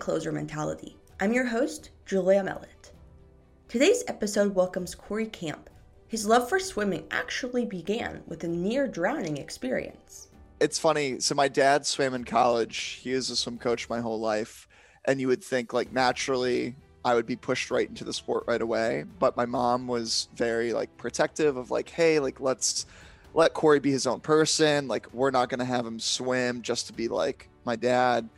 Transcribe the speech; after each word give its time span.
Closer 0.00 0.32
Mentality. 0.32 0.96
I'm 1.20 1.34
your 1.34 1.44
host, 1.44 1.90
Julia 2.06 2.42
Mellett. 2.42 2.90
Today's 3.68 4.02
episode 4.08 4.54
welcomes 4.54 4.94
Cory 4.94 5.26
Camp. 5.26 5.68
His 6.08 6.26
love 6.26 6.48
for 6.48 6.58
swimming 6.58 7.06
actually 7.10 7.66
began 7.66 8.22
with 8.26 8.42
a 8.42 8.48
near 8.48 8.88
drowning 8.88 9.36
experience. 9.36 10.28
It's 10.58 10.78
funny. 10.78 11.20
So, 11.20 11.34
my 11.34 11.48
dad 11.48 11.84
swam 11.84 12.14
in 12.14 12.24
college. 12.24 12.98
He 13.02 13.12
was 13.12 13.28
a 13.28 13.36
swim 13.36 13.58
coach 13.58 13.90
my 13.90 14.00
whole 14.00 14.18
life. 14.18 14.66
And 15.04 15.20
you 15.20 15.28
would 15.28 15.44
think, 15.44 15.74
like, 15.74 15.92
naturally, 15.92 16.74
I 17.04 17.14
would 17.14 17.26
be 17.26 17.36
pushed 17.36 17.70
right 17.70 17.88
into 17.88 18.04
the 18.04 18.14
sport 18.14 18.44
right 18.48 18.62
away. 18.62 19.04
But 19.18 19.36
my 19.36 19.44
mom 19.44 19.86
was 19.86 20.28
very, 20.34 20.72
like, 20.72 20.96
protective 20.96 21.58
of, 21.58 21.70
like, 21.70 21.90
hey, 21.90 22.18
like, 22.20 22.40
let's 22.40 22.86
let 23.34 23.52
Cory 23.52 23.80
be 23.80 23.90
his 23.90 24.06
own 24.06 24.20
person. 24.20 24.88
Like, 24.88 25.12
we're 25.12 25.30
not 25.30 25.50
going 25.50 25.60
to 25.60 25.66
have 25.66 25.86
him 25.86 26.00
swim 26.00 26.62
just 26.62 26.86
to 26.86 26.94
be 26.94 27.06
like 27.06 27.50
my 27.66 27.76
dad. 27.76 28.30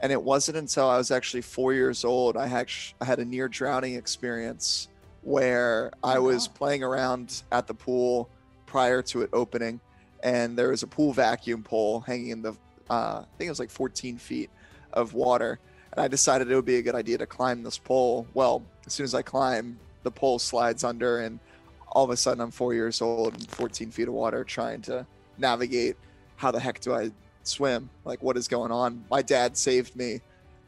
And 0.00 0.12
it 0.12 0.22
wasn't 0.22 0.58
until 0.58 0.88
I 0.88 0.98
was 0.98 1.10
actually 1.10 1.42
four 1.42 1.72
years 1.72 2.04
old, 2.04 2.36
I 2.36 2.46
had, 2.46 2.68
I 3.00 3.04
had 3.04 3.18
a 3.18 3.24
near 3.24 3.48
drowning 3.48 3.94
experience 3.94 4.88
where 5.22 5.90
I 6.04 6.18
was 6.18 6.46
playing 6.46 6.82
around 6.82 7.42
at 7.50 7.66
the 7.66 7.74
pool 7.74 8.28
prior 8.66 9.02
to 9.02 9.22
it 9.22 9.30
opening. 9.32 9.80
And 10.22 10.56
there 10.56 10.68
was 10.68 10.82
a 10.82 10.86
pool 10.86 11.12
vacuum 11.12 11.62
pole 11.62 12.00
hanging 12.00 12.28
in 12.28 12.42
the, 12.42 12.52
uh, 12.90 13.22
I 13.22 13.26
think 13.38 13.48
it 13.48 13.50
was 13.50 13.58
like 13.58 13.70
14 13.70 14.18
feet 14.18 14.50
of 14.92 15.14
water. 15.14 15.58
And 15.92 16.00
I 16.00 16.08
decided 16.08 16.50
it 16.50 16.54
would 16.54 16.64
be 16.64 16.76
a 16.76 16.82
good 16.82 16.94
idea 16.94 17.18
to 17.18 17.26
climb 17.26 17.62
this 17.62 17.78
pole. 17.78 18.26
Well, 18.34 18.62
as 18.86 18.92
soon 18.92 19.04
as 19.04 19.14
I 19.14 19.22
climb, 19.22 19.78
the 20.02 20.10
pole 20.10 20.38
slides 20.38 20.84
under 20.84 21.20
and 21.20 21.40
all 21.88 22.04
of 22.04 22.10
a 22.10 22.16
sudden 22.16 22.40
I'm 22.40 22.50
four 22.50 22.74
years 22.74 23.00
old 23.00 23.34
and 23.34 23.50
14 23.50 23.90
feet 23.90 24.06
of 24.06 24.14
water 24.14 24.44
trying 24.44 24.82
to 24.82 25.06
navigate 25.38 25.96
how 26.36 26.50
the 26.50 26.60
heck 26.60 26.80
do 26.80 26.94
I 26.94 27.10
swim? 27.48 27.90
Like, 28.04 28.22
what 28.22 28.36
is 28.36 28.48
going 28.48 28.72
on? 28.72 29.04
My 29.10 29.22
dad 29.22 29.56
saved 29.56 29.96
me. 29.96 30.20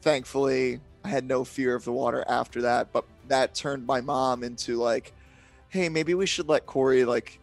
Thankfully, 0.03 0.81
I 1.05 1.09
had 1.09 1.25
no 1.25 1.45
fear 1.45 1.75
of 1.75 1.85
the 1.85 1.93
water 1.93 2.25
after 2.29 2.63
that, 2.63 2.93
but 2.93 3.05
that 3.29 3.55
turned 3.55 3.87
my 3.87 4.01
mom 4.01 4.43
into 4.43 4.77
like, 4.77 5.13
hey, 5.69 5.89
maybe 5.89 6.15
we 6.15 6.27
should 6.27 6.49
let 6.49 6.67
Cory 6.67 7.05
like 7.05 7.39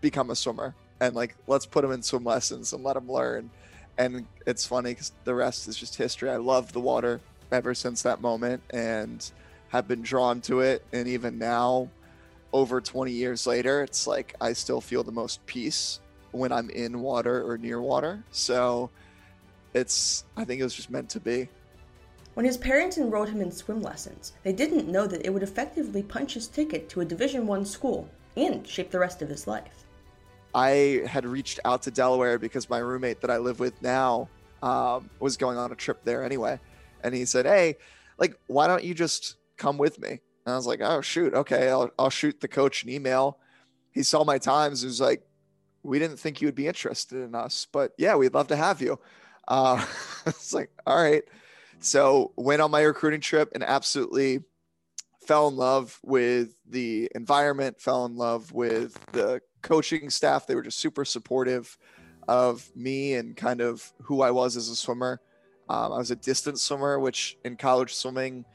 become 0.00 0.30
a 0.30 0.36
swimmer 0.36 0.74
and 1.00 1.14
like 1.14 1.36
let's 1.46 1.66
put 1.66 1.84
him 1.84 1.92
in 1.92 2.02
swim 2.02 2.24
lessons 2.24 2.72
and 2.72 2.82
let 2.82 2.96
him 2.96 3.10
learn. 3.10 3.50
And 3.96 4.26
it's 4.46 4.64
funny 4.64 4.92
because 4.92 5.12
the 5.24 5.34
rest 5.34 5.68
is 5.68 5.76
just 5.76 5.96
history. 5.96 6.30
I 6.30 6.36
love 6.36 6.72
the 6.72 6.80
water 6.80 7.20
ever 7.50 7.74
since 7.74 8.02
that 8.02 8.20
moment 8.20 8.62
and 8.70 9.28
have 9.68 9.88
been 9.88 10.02
drawn 10.02 10.40
to 10.42 10.60
it. 10.60 10.84
And 10.92 11.08
even 11.08 11.38
now, 11.38 11.88
over 12.52 12.80
20 12.80 13.10
years 13.12 13.46
later, 13.46 13.82
it's 13.82 14.06
like 14.06 14.34
I 14.40 14.52
still 14.52 14.80
feel 14.80 15.02
the 15.02 15.12
most 15.12 15.44
peace 15.46 16.00
when 16.32 16.52
I'm 16.52 16.70
in 16.70 17.00
water 17.00 17.48
or 17.48 17.58
near 17.58 17.80
water. 17.80 18.22
So 18.30 18.90
it's, 19.74 20.24
I 20.36 20.44
think 20.44 20.60
it 20.60 20.64
was 20.64 20.74
just 20.74 20.90
meant 20.90 21.08
to 21.10 21.20
be. 21.20 21.48
When 22.34 22.46
his 22.46 22.56
parents 22.56 22.98
enrolled 22.98 23.28
him 23.28 23.40
in 23.40 23.50
swim 23.50 23.82
lessons, 23.82 24.32
they 24.44 24.52
didn't 24.52 24.88
know 24.88 25.06
that 25.06 25.26
it 25.26 25.30
would 25.30 25.42
effectively 25.42 26.02
punch 26.02 26.34
his 26.34 26.46
ticket 26.46 26.88
to 26.90 27.00
a 27.00 27.04
Division 27.04 27.46
1 27.46 27.64
school 27.64 28.08
and 28.36 28.66
shape 28.66 28.90
the 28.90 28.98
rest 28.98 29.22
of 29.22 29.28
his 29.28 29.46
life. 29.46 29.84
I 30.54 31.02
had 31.06 31.26
reached 31.26 31.60
out 31.64 31.82
to 31.82 31.90
Delaware 31.90 32.38
because 32.38 32.70
my 32.70 32.78
roommate 32.78 33.20
that 33.20 33.30
I 33.30 33.38
live 33.38 33.60
with 33.60 33.80
now 33.82 34.28
um, 34.62 35.10
was 35.20 35.36
going 35.36 35.58
on 35.58 35.72
a 35.72 35.74
trip 35.74 36.04
there 36.04 36.24
anyway. 36.24 36.60
And 37.02 37.14
he 37.14 37.24
said, 37.24 37.44
Hey, 37.44 37.76
like, 38.18 38.38
why 38.46 38.66
don't 38.66 38.84
you 38.84 38.94
just 38.94 39.36
come 39.56 39.78
with 39.78 39.98
me? 39.98 40.20
And 40.48 40.54
I 40.54 40.56
was 40.56 40.66
like, 40.66 40.80
oh, 40.82 41.02
shoot. 41.02 41.34
Okay. 41.34 41.68
I'll, 41.68 41.90
I'll 41.98 42.10
shoot 42.10 42.40
the 42.40 42.48
coach 42.48 42.82
an 42.82 42.88
email. 42.88 43.38
He 43.92 44.02
saw 44.02 44.24
my 44.24 44.38
times. 44.38 44.80
He 44.80 44.86
was 44.86 45.00
like, 45.00 45.22
we 45.88 45.98
didn't 45.98 46.18
think 46.18 46.40
you 46.40 46.48
would 46.48 46.54
be 46.54 46.66
interested 46.66 47.22
in 47.22 47.34
us, 47.34 47.66
but 47.72 47.92
yeah, 47.98 48.16
we'd 48.16 48.34
love 48.34 48.48
to 48.48 48.56
have 48.56 48.80
you. 48.80 48.98
Uh, 49.46 49.84
it's 50.26 50.52
like, 50.52 50.70
all 50.86 51.02
right. 51.02 51.22
So 51.80 52.32
went 52.36 52.62
on 52.62 52.70
my 52.70 52.82
recruiting 52.82 53.20
trip 53.20 53.50
and 53.54 53.62
absolutely 53.62 54.40
fell 55.26 55.48
in 55.48 55.56
love 55.56 55.98
with 56.02 56.54
the 56.68 57.10
environment, 57.14 57.80
fell 57.80 58.04
in 58.06 58.16
love 58.16 58.52
with 58.52 58.98
the 59.12 59.40
coaching 59.62 60.10
staff. 60.10 60.46
They 60.46 60.54
were 60.54 60.62
just 60.62 60.78
super 60.78 61.04
supportive 61.04 61.76
of 62.26 62.68
me 62.74 63.14
and 63.14 63.36
kind 63.36 63.60
of 63.60 63.92
who 64.02 64.22
I 64.22 64.30
was 64.30 64.56
as 64.56 64.68
a 64.68 64.76
swimmer. 64.76 65.20
Um, 65.68 65.92
I 65.92 65.98
was 65.98 66.10
a 66.10 66.16
distance 66.16 66.62
swimmer, 66.62 66.98
which 66.98 67.36
in 67.44 67.56
college 67.56 67.94
swimming– 67.94 68.44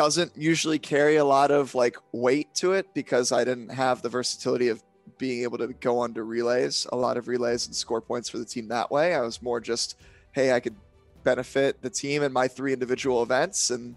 doesn't 0.00 0.32
usually 0.34 0.78
carry 0.78 1.16
a 1.16 1.24
lot 1.24 1.50
of 1.50 1.74
like 1.74 1.94
weight 2.12 2.54
to 2.54 2.72
it 2.72 2.86
because 2.94 3.32
I 3.32 3.44
didn't 3.44 3.68
have 3.68 4.00
the 4.00 4.08
versatility 4.08 4.68
of 4.68 4.82
being 5.18 5.42
able 5.42 5.58
to 5.58 5.68
go 5.68 5.98
on 5.98 6.14
to 6.14 6.22
relays, 6.22 6.86
a 6.92 6.96
lot 6.96 7.16
of 7.16 7.28
relays 7.28 7.66
and 7.66 7.74
score 7.74 8.00
points 8.00 8.28
for 8.28 8.38
the 8.38 8.44
team 8.44 8.68
that 8.68 8.90
way. 8.90 9.14
I 9.14 9.20
was 9.20 9.42
more 9.42 9.60
just, 9.60 9.96
hey, 10.32 10.52
I 10.52 10.60
could 10.60 10.76
benefit 11.22 11.82
the 11.82 11.90
team 11.90 12.22
in 12.22 12.32
my 12.32 12.48
three 12.48 12.72
individual 12.72 13.22
events, 13.22 13.70
and 13.70 13.96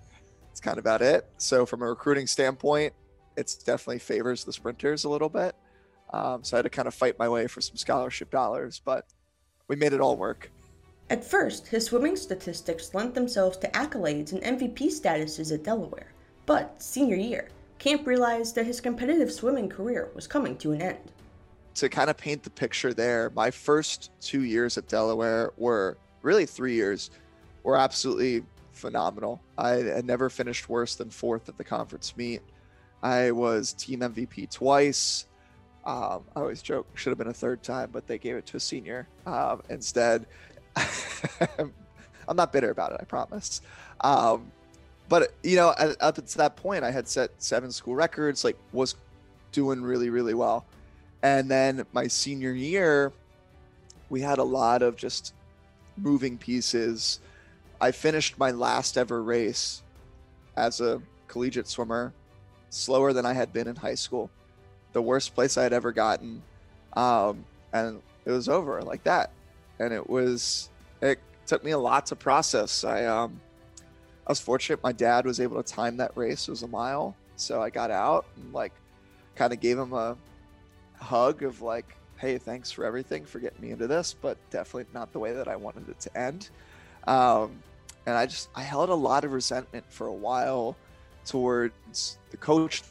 it's 0.52 0.60
kind 0.60 0.78
of 0.78 0.84
about 0.84 1.02
it. 1.02 1.28
So, 1.38 1.66
from 1.66 1.82
a 1.82 1.86
recruiting 1.86 2.28
standpoint, 2.28 2.94
it's 3.36 3.56
definitely 3.56 4.00
favors 4.00 4.44
the 4.44 4.54
sprinters 4.54 5.04
a 5.04 5.10
little 5.10 5.30
bit. 5.30 5.56
Um, 6.12 6.44
so, 6.44 6.56
I 6.56 6.60
had 6.60 6.64
to 6.64 6.70
kind 6.70 6.88
of 6.88 6.94
fight 6.94 7.18
my 7.18 7.30
way 7.30 7.48
for 7.48 7.62
some 7.62 7.78
scholarship 7.78 8.30
dollars, 8.30 8.82
but 8.84 9.06
we 9.68 9.76
made 9.76 9.94
it 9.94 10.02
all 10.02 10.18
work. 10.18 10.52
At 11.10 11.24
first, 11.24 11.68
his 11.68 11.86
swimming 11.86 12.16
statistics 12.16 12.94
lent 12.94 13.14
themselves 13.14 13.58
to 13.58 13.68
accolades 13.70 14.32
and 14.32 14.60
MVP 14.60 14.88
statuses 14.88 15.54
at 15.54 15.64
Delaware. 15.64 16.14
But 16.46 16.82
senior 16.82 17.16
year, 17.16 17.50
Camp 17.84 18.08
realized 18.08 18.56
that 18.56 18.66
his 18.66 18.80
competitive 18.80 19.30
swimming 19.30 19.68
career 19.68 20.10
was 20.16 20.26
coming 20.26 20.56
to 20.56 20.72
an 20.72 20.82
end. 20.82 21.12
To 21.76 21.90
kind 21.90 22.10
of 22.10 22.16
paint 22.16 22.42
the 22.42 22.50
picture 22.50 22.94
there, 22.94 23.30
my 23.36 23.52
first 23.52 24.10
two 24.22 24.44
years 24.44 24.78
at 24.78 24.88
Delaware 24.88 25.52
were 25.58 25.98
really 26.22 26.46
three 26.46 26.76
years 26.76 27.12
were 27.64 27.76
absolutely 27.76 28.46
phenomenal. 28.72 29.42
I 29.58 29.72
had 29.72 30.06
never 30.06 30.30
finished 30.30 30.70
worse 30.70 30.96
than 30.96 31.10
fourth 31.10 31.50
at 31.50 31.58
the 31.58 31.66
conference 31.66 32.16
meet. 32.16 32.42
I 33.02 33.32
was 33.32 33.74
team 33.74 34.00
MVP 34.00 34.50
twice. 34.50 35.28
Um, 35.84 36.24
I 36.38 36.40
always 36.40 36.62
joke 36.62 36.88
should 36.98 37.10
have 37.10 37.18
been 37.18 37.28
a 37.28 37.34
third 37.34 37.64
time, 37.64 37.90
but 37.92 38.08
they 38.08 38.18
gave 38.18 38.38
it 38.38 38.46
to 38.46 38.56
a 38.56 38.62
senior 38.62 39.10
um, 39.26 39.62
instead. 39.70 40.26
I'm 40.78 42.38
not 42.38 42.54
bitter 42.54 42.70
about 42.70 42.94
it, 42.94 43.00
I 43.02 43.04
promise. 43.04 43.60
Um, 44.00 44.54
but 45.10 45.34
you 45.44 45.56
know, 45.56 45.70
up 45.70 46.16
to 46.16 46.38
that 46.38 46.56
point, 46.56 46.84
I 46.84 46.92
had 46.92 47.08
set 47.08 47.32
seven 47.38 47.72
school 47.72 47.96
records, 47.96 48.44
like 48.44 48.58
was 48.72 48.96
doing 49.52 49.82
really, 49.82 50.10
really 50.10 50.34
well. 50.34 50.66
And 51.22 51.50
then 51.50 51.86
my 51.94 52.08
senior 52.08 52.52
year, 52.52 53.12
we 54.10 54.22
had 54.22 54.40
a 54.40 54.44
lot 54.44 54.82
of 54.82 54.96
just 54.96 55.34
moving 55.98 56.38
pieces. 56.38 57.20
I 57.80 57.92
finished 57.92 58.38
my 58.38 58.52
last 58.52 58.98
ever 58.98 59.22
race 59.22 59.84
as 60.56 60.82
a 60.82 61.02
collegiate 61.28 61.68
swimmer, 61.68 62.14
slower 62.70 63.14
than 63.14 63.26
I 63.26 63.34
had 63.34 63.54
been 63.54 63.68
in 63.68 63.76
high 63.76 63.96
school, 63.96 64.30
the 64.92 65.02
worst 65.02 65.34
place 65.34 65.58
I 65.58 65.64
had 65.64 65.74
ever 65.74 65.92
gotten, 65.92 66.42
um, 66.94 67.46
and 67.72 68.02
it 68.26 68.32
was 68.32 68.48
over 68.48 68.82
like 68.82 69.04
that 69.04 69.32
and 69.80 69.94
it 69.94 70.10
was 70.10 70.70
it 71.02 71.20
took 71.46 71.64
me 71.64 71.72
a 71.72 71.78
lot 71.78 72.06
to 72.08 72.16
process. 72.16 72.84
I 72.84 73.06
um 73.06 73.40
I 74.26 74.32
was 74.32 74.40
fortunate 74.40 74.82
my 74.84 74.92
dad 74.92 75.26
was 75.26 75.40
able 75.40 75.62
to 75.62 75.74
time 75.74 75.98
that 75.98 76.12
race. 76.16 76.48
It 76.48 76.52
was 76.52 76.64
a 76.64 76.68
mile, 76.68 77.16
so 77.36 77.62
I 77.62 77.70
got 77.70 77.92
out 77.92 78.26
and 78.36 78.54
like 78.54 78.74
kind 79.36 79.52
of 79.52 79.60
gave 79.60 79.78
him 79.78 79.94
a 79.94 80.16
hug 80.98 81.44
of 81.44 81.62
like, 81.62 81.96
hey, 82.18 82.38
thanks 82.38 82.72
for 82.72 82.86
everything 82.86 83.26
for 83.26 83.40
getting 83.40 83.62
me 83.62 83.72
into 83.72 83.88
this, 83.88 84.14
but 84.14 84.38
definitely 84.50 84.86
not 84.94 85.12
the 85.12 85.20
way 85.20 85.34
that 85.34 85.48
I 85.48 85.56
wanted 85.56 85.90
it 85.90 86.00
to 86.02 86.18
end. 86.18 86.50
Um, 87.06 87.52
and 88.06 88.18
I 88.18 88.26
just 88.26 88.50
I 88.56 88.62
held 88.62 88.90
a 88.90 88.96
lot 88.96 89.26
of 89.26 89.34
resentment 89.34 89.86
for 89.90 90.08
a 90.08 90.14
while 90.14 90.78
towards 91.26 92.18
the 92.32 92.38
coach 92.38 92.84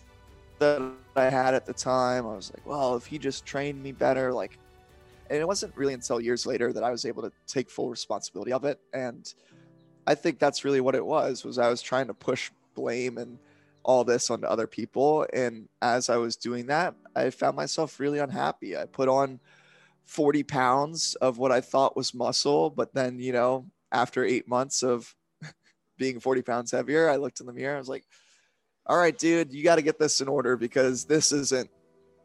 that 0.58 0.82
I 1.16 1.24
had 1.24 1.54
at 1.54 1.66
the 1.66 1.72
time. 1.72 2.26
I 2.26 2.34
was 2.34 2.52
like, 2.52 2.66
well, 2.66 2.96
if 2.96 3.06
he 3.06 3.18
just 3.18 3.44
trained 3.46 3.82
me 3.82 3.92
better, 3.92 4.32
like 4.32 4.58
and 5.30 5.40
it 5.40 5.48
wasn't 5.48 5.74
really 5.76 5.94
until 5.94 6.20
years 6.20 6.44
later 6.44 6.74
that 6.74 6.82
I 6.82 6.90
was 6.90 7.06
able 7.06 7.22
to 7.22 7.32
take 7.46 7.70
full 7.70 7.88
responsibility 7.88 8.52
of 8.52 8.64
it. 8.64 8.78
And 8.92 9.32
I 10.06 10.14
think 10.14 10.38
that's 10.38 10.64
really 10.64 10.80
what 10.80 10.94
it 10.94 11.04
was, 11.04 11.44
was 11.44 11.58
I 11.58 11.68
was 11.68 11.82
trying 11.82 12.08
to 12.08 12.14
push 12.14 12.50
blame 12.74 13.18
and 13.18 13.38
all 13.84 14.04
this 14.04 14.30
onto 14.30 14.46
other 14.46 14.66
people. 14.66 15.26
And 15.32 15.68
as 15.80 16.08
I 16.08 16.16
was 16.16 16.36
doing 16.36 16.66
that, 16.66 16.94
I 17.14 17.30
found 17.30 17.56
myself 17.56 17.98
really 18.00 18.18
unhappy. 18.18 18.76
I 18.76 18.84
put 18.86 19.08
on 19.08 19.40
40 20.04 20.42
pounds 20.44 21.14
of 21.16 21.38
what 21.38 21.52
I 21.52 21.60
thought 21.60 21.96
was 21.96 22.14
muscle, 22.14 22.70
but 22.70 22.94
then, 22.94 23.18
you 23.18 23.32
know, 23.32 23.66
after 23.90 24.24
eight 24.24 24.48
months 24.48 24.82
of 24.82 25.14
being 25.98 26.20
40 26.20 26.42
pounds 26.42 26.70
heavier, 26.70 27.08
I 27.08 27.16
looked 27.16 27.40
in 27.40 27.46
the 27.46 27.52
mirror. 27.52 27.76
I 27.76 27.78
was 27.78 27.88
like, 27.88 28.04
all 28.86 28.98
right, 28.98 29.16
dude, 29.16 29.52
you 29.52 29.62
got 29.62 29.76
to 29.76 29.82
get 29.82 29.98
this 29.98 30.20
in 30.20 30.28
order 30.28 30.56
because 30.56 31.04
this 31.04 31.32
isn't 31.32 31.70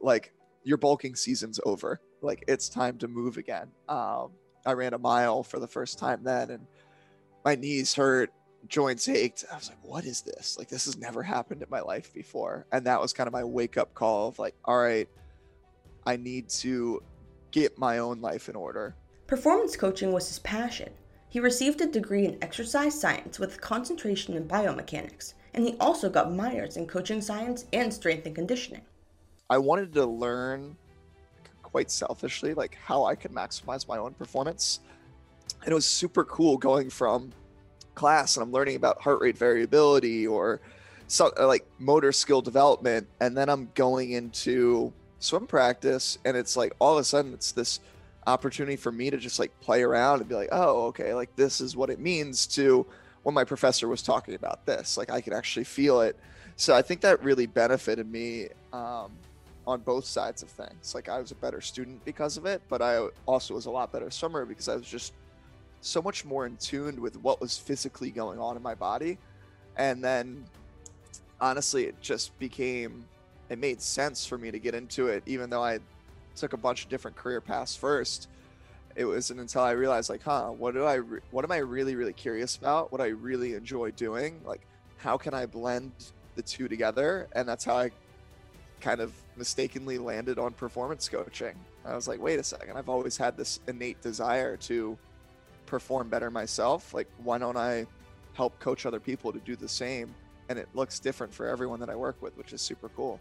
like 0.02 0.34
your 0.64 0.78
bulking 0.78 1.16
season's 1.16 1.60
over 1.66 2.00
like 2.22 2.44
it's 2.48 2.70
time 2.70 2.98
to 3.00 3.08
move 3.08 3.38
again. 3.38 3.70
Um, 3.88 4.32
I 4.66 4.74
ran 4.74 4.94
a 4.94 4.98
mile 4.98 5.44
for 5.44 5.60
the 5.60 5.68
first 5.68 6.00
time 6.00 6.24
then, 6.24 6.52
and 6.52 6.68
my 7.48 7.56
knees 7.56 7.94
hurt, 7.94 8.30
joints 8.68 9.08
ached. 9.08 9.46
I 9.50 9.56
was 9.56 9.70
like, 9.70 9.78
what 9.82 10.04
is 10.04 10.22
this? 10.22 10.58
Like, 10.58 10.68
this 10.68 10.84
has 10.84 10.98
never 10.98 11.24
happened 11.24 11.62
in 11.62 11.70
my 11.70 11.80
life 11.80 12.14
before. 12.14 12.68
And 12.74 12.86
that 12.88 13.00
was 13.00 13.14
kind 13.14 13.26
of 13.26 13.32
my 13.32 13.46
wake 13.46 13.78
up 13.78 13.94
call 13.94 14.28
of 14.28 14.38
like, 14.38 14.54
all 14.66 14.78
right, 14.78 15.08
I 16.06 16.18
need 16.18 16.50
to 16.50 17.02
get 17.52 17.80
my 17.80 18.00
own 18.00 18.20
life 18.20 18.50
in 18.50 18.58
order. 18.58 18.96
Performance 19.28 19.78
coaching 19.78 20.12
was 20.12 20.28
his 20.28 20.40
passion. 20.40 20.90
He 21.30 21.38
He 21.38 21.42
received 21.42 21.82
a 21.82 21.86
degree 21.86 22.26
in 22.26 22.36
exercise 22.42 23.00
science 23.00 23.38
with 23.38 23.62
concentration 23.62 24.34
in 24.34 24.48
biomechanics, 24.48 25.36
and 25.54 25.64
he 25.64 25.78
also 25.80 26.10
got 26.10 26.34
minors 26.34 26.78
in 26.78 26.88
coaching 26.88 27.22
science 27.22 27.66
and 27.74 27.94
strength 27.94 28.26
and 28.26 28.34
conditioning. 28.34 28.82
I 29.48 29.60
wanted 29.60 29.94
to 29.94 30.06
learn 30.08 30.76
quite 31.62 31.92
selfishly 31.92 32.56
like 32.56 32.76
how 32.84 33.06
I 33.06 33.14
could 33.14 33.34
maximize 33.34 33.88
my 33.88 34.00
own 34.00 34.16
performance. 34.16 34.80
And 35.64 35.72
it 35.72 35.76
was 35.76 35.86
super 35.86 36.24
cool 36.24 36.58
going 36.58 36.90
from 36.90 37.32
class 37.96 38.38
and 38.38 38.44
I'm 38.44 38.52
learning 38.52 38.76
about 38.76 39.02
heart 39.02 39.22
rate 39.22 39.38
variability 39.38 40.28
or 40.28 40.62
so, 41.08 41.32
like 41.40 41.66
motor 41.80 42.12
skill 42.12 42.42
development 42.42 43.08
and 43.20 43.36
then 43.36 43.50
I'm 43.50 43.70
going 43.74 44.12
into 44.12 44.94
swim 45.20 45.48
practice 45.48 46.18
and 46.26 46.38
it's 46.38 46.56
like 46.56 46.74
all 46.80 46.94
of 46.94 47.00
a 47.00 47.04
sudden 47.04 47.34
it's 47.34 47.52
this 47.52 47.80
opportunity 48.28 48.76
for 48.76 48.92
me 48.92 49.10
to 49.10 49.18
just 49.18 49.40
like 49.40 49.58
play 49.62 49.82
around 49.82 50.20
and 50.20 50.30
be 50.30 50.36
like, 50.36 50.50
"Oh, 50.52 50.88
okay, 50.88 51.14
like 51.14 51.36
this 51.36 51.62
is 51.62 51.76
what 51.76 51.90
it 51.90 52.00
means 52.00 52.46
to 52.48 52.86
when 53.24 53.34
my 53.34 53.44
professor 53.44 53.88
was 53.88 54.02
talking 54.02 54.36
about 54.36 54.66
this. 54.66 54.98
Like 54.98 55.10
I 55.10 55.22
could 55.22 55.34
actually 55.34 55.64
feel 55.64 56.02
it." 56.02 56.16
So 56.58 56.76
I 56.76 56.82
think 56.82 57.02
that 57.02 57.24
really 57.24 57.46
benefited 57.46 58.12
me 58.12 58.50
um, 58.74 59.12
on 59.66 59.82
both 59.82 60.06
sides 60.06 60.44
of 60.44 60.50
things. 60.50 60.94
Like 60.94 61.10
I 61.10 61.20
was 61.20 61.32
a 61.32 61.36
better 61.36 61.62
student 61.62 62.04
because 62.06 62.38
of 62.38 62.46
it, 62.46 62.62
but 62.68 62.82
I 62.82 63.08
also 63.26 63.54
was 63.54 63.66
a 63.66 63.72
lot 63.72 63.92
better 63.92 64.12
swimmer 64.12 64.46
because 64.46 64.68
I 64.68 64.76
was 64.76 64.88
just 64.88 65.14
so 65.82 66.02
much 66.02 66.26
more 66.26 66.46
in 66.46 66.58
tune 66.58 67.02
with 67.02 67.18
what 67.18 67.40
was 67.40 67.58
physically 67.58 68.12
going 68.12 68.40
on 68.40 68.56
in 68.58 68.64
my 68.64 68.76
body. 68.76 69.18
And 69.76 70.04
then 70.04 70.46
honestly, 71.40 71.86
it 71.86 72.02
just 72.02 72.38
became 72.40 73.06
it 73.50 73.60
made 73.60 73.82
sense 73.82 74.26
for 74.26 74.38
me 74.38 74.52
to 74.52 74.60
get 74.60 74.76
into 74.76 75.08
it, 75.08 75.24
even 75.26 75.50
though 75.50 75.64
I 75.64 75.80
took 76.36 76.54
a 76.54 76.58
bunch 76.58 76.84
of 76.84 76.90
different 76.90 77.16
career 77.16 77.42
paths 77.42 77.76
first. 77.76 78.28
It 78.96 79.06
wasn't 79.06 79.40
until 79.40 79.62
I 79.62 79.72
realized, 79.72 80.10
like, 80.10 80.24
huh, 80.24 80.50
what 80.50 80.74
do 80.74 80.84
I, 80.84 80.96
re- 80.96 81.20
what 81.32 81.46
am 81.46 81.52
I 81.52 81.58
really, 81.58 81.96
really 81.96 82.14
curious 82.14 82.56
about? 82.56 82.92
What 82.92 83.00
I 83.00 83.08
really 83.08 83.54
enjoy 83.54 83.92
doing? 83.92 84.42
Like, 84.44 84.62
how 84.98 85.18
can 85.18 85.34
I 85.34 85.46
blend 85.46 85.92
the 86.36 86.42
two 86.42 86.68
together? 86.68 87.28
And 87.34 87.48
that's 87.48 87.64
how 87.64 87.78
I 87.78 87.92
kind 88.82 89.00
of 89.00 89.14
mistakenly 89.36 89.98
landed 89.98 90.40
on 90.40 90.54
performance 90.54 91.08
coaching. 91.08 91.56
I 91.86 91.96
was 91.96 92.08
like, 92.08 92.20
wait 92.20 92.40
a 92.40 92.44
second, 92.44 92.76
I've 92.78 92.90
always 92.90 93.18
had 93.18 93.38
this 93.38 93.60
innate 93.68 94.02
desire 94.02 94.58
to 94.58 94.98
perform 95.68 96.10
better 96.10 96.31
myself. 96.31 96.94
Like, 96.94 97.08
why 97.24 97.38
don't 97.38 97.58
I 97.58 97.86
help 98.34 98.58
coach 98.60 98.86
other 98.86 99.00
people 99.00 99.31
to 99.31 99.40
do 99.40 99.56
the 99.56 99.68
same? 99.68 100.16
And 100.50 100.58
it 100.58 100.69
looks 100.74 101.00
different 101.00 101.34
for 101.34 101.46
everyone 101.46 101.80
that 101.81 101.90
I 101.90 101.96
work 101.96 102.19
with, 102.22 102.36
which 102.38 102.54
is 102.54 102.62
super 102.62 102.90
cool. 102.90 103.19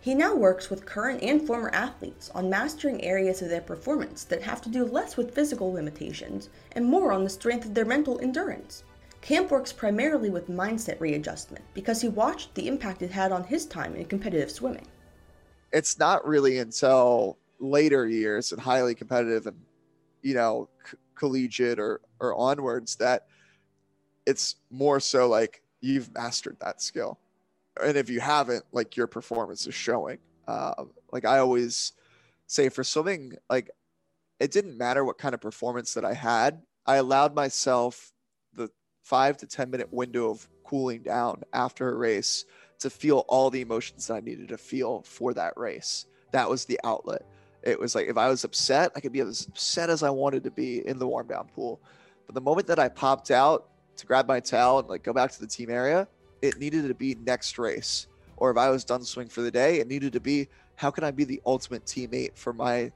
He 0.00 0.14
now 0.14 0.36
works 0.36 0.70
with 0.70 0.86
current 0.86 1.22
and 1.22 1.44
former 1.44 1.70
athletes 1.70 2.30
on 2.34 2.48
mastering 2.50 3.02
areas 3.02 3.42
of 3.42 3.48
their 3.48 3.62
performance 3.62 4.22
that 4.24 4.42
have 4.42 4.60
to 4.62 4.68
do 4.68 4.84
less 4.84 5.16
with 5.16 5.34
physical 5.34 5.72
limitations 5.72 6.48
and 6.72 6.84
more 6.84 7.10
on 7.12 7.24
the 7.24 7.30
strength 7.30 7.64
of 7.64 7.74
their 7.74 7.84
mental 7.84 8.20
endurance. 8.20 8.84
Camp 9.20 9.50
works 9.50 9.72
primarily 9.72 10.30
with 10.30 10.48
mindset 10.48 11.00
readjustment 11.00 11.64
because 11.74 12.00
he 12.00 12.08
watched 12.08 12.54
the 12.54 12.68
impact 12.68 13.02
it 13.02 13.10
had 13.10 13.32
on 13.32 13.42
his 13.42 13.66
time 13.66 13.96
in 13.96 14.04
competitive 14.04 14.50
swimming. 14.50 14.86
It's 15.72 15.98
not 15.98 16.24
really 16.24 16.58
until 16.58 17.36
later 17.58 18.06
years 18.06 18.52
and 18.52 18.60
highly 18.60 18.94
competitive 18.94 19.48
and, 19.48 19.60
you 20.22 20.34
know, 20.34 20.68
collegiate 21.16 21.78
or, 21.78 22.00
or 22.20 22.34
onwards 22.34 22.96
that 22.96 23.26
it's 24.26 24.56
more 24.70 25.00
so 25.00 25.28
like 25.28 25.62
you've 25.80 26.12
mastered 26.14 26.56
that 26.60 26.80
skill 26.82 27.18
and 27.82 27.96
if 27.96 28.08
you 28.08 28.20
haven't, 28.20 28.64
like 28.72 28.96
your 28.96 29.06
performance 29.06 29.66
is 29.66 29.74
showing. 29.74 30.18
Uh, 30.48 30.84
like 31.12 31.24
I 31.24 31.38
always 31.38 31.92
say 32.46 32.68
for 32.68 32.84
swimming, 32.84 33.34
like 33.50 33.70
it 34.40 34.50
didn't 34.50 34.78
matter 34.78 35.04
what 35.04 35.18
kind 35.18 35.34
of 35.34 35.40
performance 35.40 35.94
that 35.94 36.04
I 36.04 36.14
had. 36.14 36.62
I 36.86 36.96
allowed 36.96 37.34
myself 37.34 38.12
the 38.54 38.70
five 39.02 39.36
to 39.38 39.46
10 39.46 39.70
minute 39.70 39.92
window 39.92 40.30
of 40.30 40.48
cooling 40.64 41.02
down 41.02 41.42
after 41.52 41.88
a 41.88 41.96
race 41.96 42.44
to 42.78 42.90
feel 42.90 43.24
all 43.28 43.50
the 43.50 43.60
emotions 43.60 44.06
that 44.06 44.14
I 44.14 44.20
needed 44.20 44.48
to 44.48 44.58
feel 44.58 45.02
for 45.02 45.34
that 45.34 45.54
race. 45.56 46.06
That 46.32 46.48
was 46.48 46.64
the 46.64 46.78
outlet. 46.84 47.24
It 47.66 47.80
was 47.80 47.96
like 47.96 48.06
if 48.06 48.16
I 48.16 48.28
was 48.28 48.44
upset, 48.44 48.92
I 48.94 49.00
could 49.00 49.12
be 49.12 49.20
as 49.20 49.46
upset 49.48 49.90
as 49.90 50.04
I 50.04 50.10
wanted 50.10 50.44
to 50.44 50.52
be 50.52 50.86
in 50.86 51.00
the 51.00 51.06
warm 51.06 51.26
down 51.26 51.48
pool. 51.52 51.80
But 52.26 52.36
the 52.36 52.40
moment 52.40 52.68
that 52.68 52.78
I 52.78 52.88
popped 52.88 53.32
out 53.32 53.68
to 53.96 54.06
grab 54.06 54.28
my 54.28 54.38
towel 54.38 54.78
and 54.78 54.88
like 54.88 55.02
go 55.02 55.12
back 55.12 55.32
to 55.32 55.40
the 55.40 55.48
team 55.48 55.68
area, 55.68 56.06
it 56.42 56.58
needed 56.58 56.86
to 56.86 56.94
be 56.94 57.16
next 57.26 57.58
race. 57.58 58.06
Or 58.36 58.52
if 58.52 58.56
I 58.56 58.70
was 58.70 58.84
done 58.84 59.02
swing 59.02 59.28
for 59.28 59.40
the 59.40 59.50
day, 59.50 59.80
it 59.80 59.88
needed 59.88 60.12
to 60.12 60.20
be 60.20 60.48
how 60.76 60.90
can 60.92 61.02
I 61.02 61.10
be 61.10 61.24
the 61.24 61.42
ultimate 61.44 61.84
teammate 61.86 62.36
for 62.36 62.52
my 62.52 62.92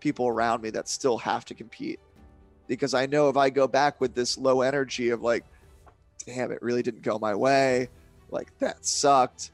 people 0.00 0.28
around 0.28 0.62
me 0.62 0.70
that 0.70 0.88
still 0.88 1.18
have 1.18 1.44
to 1.46 1.54
compete? 1.54 2.00
Because 2.68 2.94
I 2.94 3.04
know 3.04 3.28
if 3.28 3.36
I 3.36 3.50
go 3.50 3.68
back 3.68 4.00
with 4.00 4.14
this 4.14 4.38
low 4.38 4.62
energy 4.62 5.10
of 5.10 5.22
like, 5.22 5.44
damn, 6.24 6.52
it 6.52 6.62
really 6.62 6.82
didn't 6.82 7.02
go 7.02 7.18
my 7.18 7.34
way, 7.34 7.88
like 8.30 8.56
that 8.60 8.86
sucked, 8.86 9.50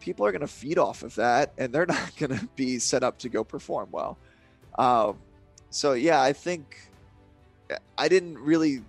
people 0.00 0.26
are 0.26 0.32
going 0.32 0.40
to 0.40 0.46
feed 0.46 0.78
off 0.78 1.02
of 1.02 1.14
that 1.16 1.52
and 1.58 1.72
they're 1.72 1.86
not 1.98 2.16
going 2.16 2.36
to 2.36 2.46
be 2.56 2.78
set 2.78 3.02
up 3.02 3.18
to 3.18 3.28
go 3.28 3.44
perform 3.44 3.88
well. 3.90 4.18
Um, 4.78 5.18
so, 5.70 5.92
yeah, 5.94 6.20
I 6.20 6.32
think 6.32 6.76
I 7.98 8.08
didn't 8.08 8.38
really 8.38 8.82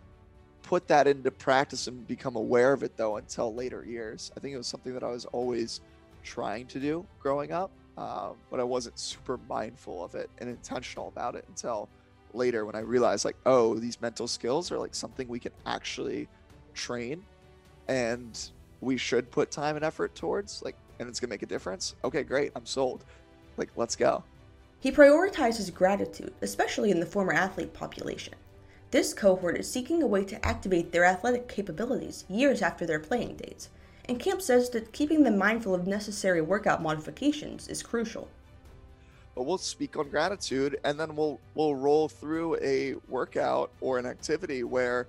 put 0.61 0.87
that 0.89 1.07
into 1.07 1.31
practice 1.31 1.87
and 1.87 2.05
become 2.07 2.35
aware 2.35 2.73
of 2.73 2.83
it 2.83 2.97
though 2.97 3.17
until 3.17 3.53
later 3.53 3.85
years. 3.85 4.31
I 4.35 4.39
think 4.39 4.53
it 4.53 4.57
was 4.57 4.67
something 4.67 4.93
that 4.93 5.03
I 5.03 5.09
was 5.09 5.25
always 5.25 5.81
trying 6.23 6.67
to 6.67 6.79
do 6.79 7.05
growing 7.19 7.51
up, 7.51 7.71
uh, 7.97 8.31
but 8.51 8.59
I 8.59 8.63
wasn't 8.63 8.99
super 8.99 9.39
mindful 9.47 10.03
of 10.03 10.13
it 10.15 10.29
and 10.39 10.49
intentional 10.49 11.07
about 11.07 11.35
it 11.35 11.45
until 11.47 11.87
later 12.33 12.65
when 12.65 12.75
I 12.75 12.79
realized 12.79 13.23
like, 13.23 13.37
oh, 13.45 13.75
these 13.75 14.01
mental 14.01 14.27
skills 14.27 14.71
are 14.71 14.77
like 14.77 14.93
something 14.93 15.27
we 15.29 15.39
can 15.39 15.53
actually 15.65 16.27
train 16.73 17.23
and 17.87 18.37
we 18.81 18.97
should 18.97 19.31
put 19.31 19.51
time 19.51 19.77
and 19.77 19.85
effort 19.85 20.13
towards 20.15 20.61
like 20.63 20.75
and 20.99 21.07
it's 21.09 21.19
gonna 21.19 21.29
make 21.29 21.43
a 21.43 21.47
difference. 21.47 21.95
Okay, 22.03 22.23
great, 22.23 22.51
I'm 22.55 22.65
sold. 22.65 23.03
Like, 23.57 23.69
let's 23.75 23.95
go. 23.95 24.23
He 24.79 24.91
prioritizes 24.91 25.73
gratitude, 25.73 26.33
especially 26.41 26.91
in 26.91 26.99
the 26.99 27.05
former 27.05 27.33
athlete 27.33 27.73
population. 27.73 28.35
This 28.91 29.13
cohort 29.13 29.57
is 29.57 29.69
seeking 29.69 30.01
a 30.01 30.07
way 30.07 30.23
to 30.25 30.45
activate 30.45 30.91
their 30.91 31.03
athletic 31.03 31.47
capabilities 31.47 32.25
years 32.29 32.61
after 32.61 32.85
their 32.85 32.99
playing 32.99 33.35
dates, 33.37 33.69
and 34.05 34.19
Camp 34.19 34.41
says 34.41 34.69
that 34.69 34.93
keeping 34.93 35.23
them 35.23 35.37
mindful 35.37 35.75
of 35.75 35.87
necessary 35.87 36.41
workout 36.41 36.81
modifications 36.81 37.67
is 37.67 37.83
crucial. 37.83 38.29
But 39.35 39.43
we'll 39.43 39.57
speak 39.57 39.97
on 39.97 40.09
gratitude 40.09 40.79
and 40.83 40.99
then 40.99 41.15
we'll 41.15 41.39
we'll 41.53 41.75
roll 41.75 42.07
through 42.07 42.57
a 42.61 42.95
workout 43.07 43.71
or 43.81 43.99
an 43.99 44.05
activity 44.05 44.63
where 44.63 45.07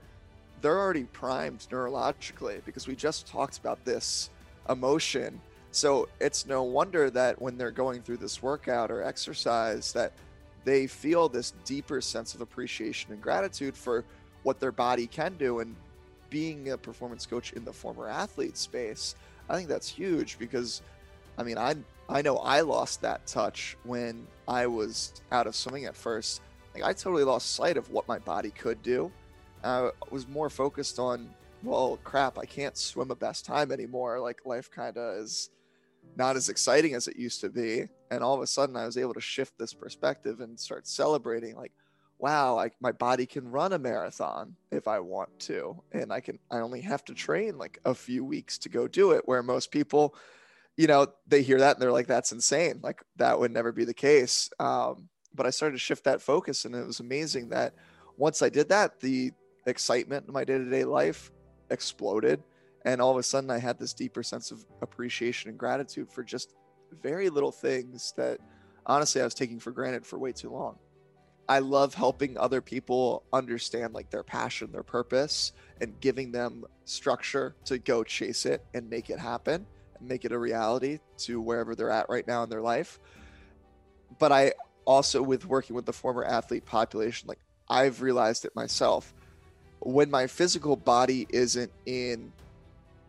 they're 0.60 0.78
already 0.78 1.04
primed 1.04 1.66
neurologically 1.70 2.62
because 2.64 2.86
we 2.86 2.94
just 2.94 3.26
talked 3.26 3.58
about 3.58 3.82
this 3.84 4.30
emotion. 4.68 5.40
So 5.70 6.08
it's 6.20 6.46
no 6.46 6.62
wonder 6.62 7.10
that 7.10 7.40
when 7.40 7.56
they're 7.56 7.70
going 7.70 8.02
through 8.02 8.16
this 8.18 8.42
workout 8.42 8.90
or 8.90 9.02
exercise 9.02 9.92
that 9.92 10.12
they 10.64 10.86
feel 10.86 11.28
this 11.28 11.52
deeper 11.64 12.00
sense 12.00 12.34
of 12.34 12.40
appreciation 12.40 13.12
and 13.12 13.22
gratitude 13.22 13.76
for 13.76 14.04
what 14.42 14.60
their 14.60 14.72
body 14.72 15.06
can 15.06 15.36
do. 15.36 15.60
And 15.60 15.76
being 16.30 16.70
a 16.70 16.78
performance 16.78 17.26
coach 17.26 17.52
in 17.52 17.64
the 17.64 17.72
former 17.72 18.08
athlete 18.08 18.56
space 18.56 19.14
i 19.48 19.56
think 19.56 19.68
that's 19.68 19.88
huge 19.88 20.38
because 20.38 20.82
i 21.36 21.42
mean 21.42 21.58
i 21.58 21.74
i 22.08 22.22
know 22.22 22.38
i 22.38 22.60
lost 22.60 23.00
that 23.00 23.26
touch 23.26 23.76
when 23.84 24.26
i 24.46 24.66
was 24.66 25.12
out 25.32 25.46
of 25.46 25.54
swimming 25.54 25.84
at 25.84 25.96
first. 25.96 26.40
Like 26.74 26.84
i 26.84 26.92
totally 26.92 27.24
lost 27.24 27.54
sight 27.54 27.76
of 27.76 27.90
what 27.90 28.06
my 28.08 28.18
body 28.18 28.50
could 28.50 28.82
do. 28.82 29.10
I 29.64 29.90
was 30.10 30.28
more 30.28 30.50
focused 30.50 30.98
on 30.98 31.28
well 31.64 31.98
crap 32.04 32.38
i 32.38 32.44
can't 32.44 32.76
swim 32.76 33.10
a 33.10 33.16
best 33.16 33.44
time 33.44 33.72
anymore. 33.72 34.20
Like 34.20 34.44
life 34.46 34.70
kind 34.70 34.96
of 34.96 35.18
is 35.18 35.50
not 36.18 36.36
as 36.36 36.48
exciting 36.48 36.94
as 36.94 37.06
it 37.06 37.16
used 37.16 37.40
to 37.40 37.48
be. 37.48 37.84
And 38.10 38.22
all 38.22 38.34
of 38.34 38.42
a 38.42 38.46
sudden, 38.46 38.76
I 38.76 38.84
was 38.84 38.98
able 38.98 39.14
to 39.14 39.20
shift 39.20 39.56
this 39.56 39.72
perspective 39.72 40.40
and 40.40 40.58
start 40.58 40.88
celebrating 40.88 41.54
like, 41.56 41.72
wow, 42.18 42.58
I, 42.58 42.70
my 42.80 42.90
body 42.90 43.24
can 43.24 43.48
run 43.48 43.72
a 43.72 43.78
marathon 43.78 44.56
if 44.72 44.88
I 44.88 44.98
want 44.98 45.38
to. 45.40 45.80
And 45.92 46.12
I 46.12 46.18
can, 46.18 46.40
I 46.50 46.58
only 46.58 46.80
have 46.80 47.04
to 47.04 47.14
train 47.14 47.56
like 47.56 47.78
a 47.84 47.94
few 47.94 48.24
weeks 48.24 48.58
to 48.58 48.68
go 48.68 48.88
do 48.88 49.12
it. 49.12 49.22
Where 49.26 49.42
most 49.44 49.70
people, 49.70 50.16
you 50.76 50.88
know, 50.88 51.06
they 51.28 51.42
hear 51.42 51.60
that 51.60 51.76
and 51.76 51.82
they're 51.82 51.92
like, 51.92 52.08
that's 52.08 52.32
insane. 52.32 52.80
Like 52.82 53.00
that 53.16 53.38
would 53.38 53.52
never 53.52 53.70
be 53.70 53.84
the 53.84 53.94
case. 53.94 54.50
Um, 54.58 55.08
but 55.32 55.46
I 55.46 55.50
started 55.50 55.76
to 55.76 55.80
shift 55.80 56.02
that 56.04 56.20
focus. 56.20 56.64
And 56.64 56.74
it 56.74 56.84
was 56.84 56.98
amazing 56.98 57.50
that 57.50 57.74
once 58.16 58.42
I 58.42 58.48
did 58.48 58.68
that, 58.70 58.98
the 58.98 59.30
excitement 59.66 60.26
in 60.26 60.34
my 60.34 60.42
day 60.42 60.58
to 60.58 60.68
day 60.68 60.84
life 60.84 61.30
exploded 61.70 62.42
and 62.88 63.00
all 63.00 63.10
of 63.10 63.16
a 63.16 63.22
sudden 63.22 63.50
i 63.50 63.58
had 63.58 63.78
this 63.78 63.92
deeper 63.92 64.22
sense 64.22 64.50
of 64.50 64.64
appreciation 64.82 65.50
and 65.50 65.58
gratitude 65.58 66.10
for 66.10 66.22
just 66.22 66.54
very 67.02 67.28
little 67.28 67.52
things 67.52 68.12
that 68.16 68.38
honestly 68.86 69.20
i 69.20 69.24
was 69.24 69.34
taking 69.34 69.58
for 69.58 69.70
granted 69.70 70.06
for 70.06 70.18
way 70.18 70.32
too 70.32 70.50
long. 70.50 70.78
I 71.50 71.60
love 71.60 71.94
helping 71.94 72.36
other 72.36 72.60
people 72.60 73.22
understand 73.32 73.94
like 73.94 74.10
their 74.10 74.22
passion 74.22 74.70
their 74.70 74.82
purpose 74.82 75.52
and 75.80 75.98
giving 76.00 76.30
them 76.30 76.64
structure 76.84 77.56
to 77.64 77.78
go 77.78 78.04
chase 78.04 78.44
it 78.44 78.62
and 78.74 78.88
make 78.90 79.08
it 79.08 79.18
happen 79.18 79.66
and 79.98 80.08
make 80.08 80.26
it 80.26 80.32
a 80.32 80.38
reality 80.38 80.98
to 81.18 81.40
wherever 81.40 81.74
they're 81.74 81.90
at 81.90 82.10
right 82.10 82.26
now 82.26 82.42
in 82.42 82.50
their 82.50 82.60
life. 82.60 83.00
But 84.18 84.32
i 84.32 84.52
also 84.84 85.22
with 85.22 85.46
working 85.46 85.76
with 85.76 85.84
the 85.84 85.92
former 85.92 86.24
athlete 86.24 86.64
population 86.64 87.28
like 87.28 87.38
i've 87.68 88.02
realized 88.02 88.44
it 88.44 88.54
myself. 88.54 89.14
When 89.80 90.10
my 90.10 90.26
physical 90.26 90.76
body 90.76 91.26
isn't 91.30 91.72
in 91.86 92.32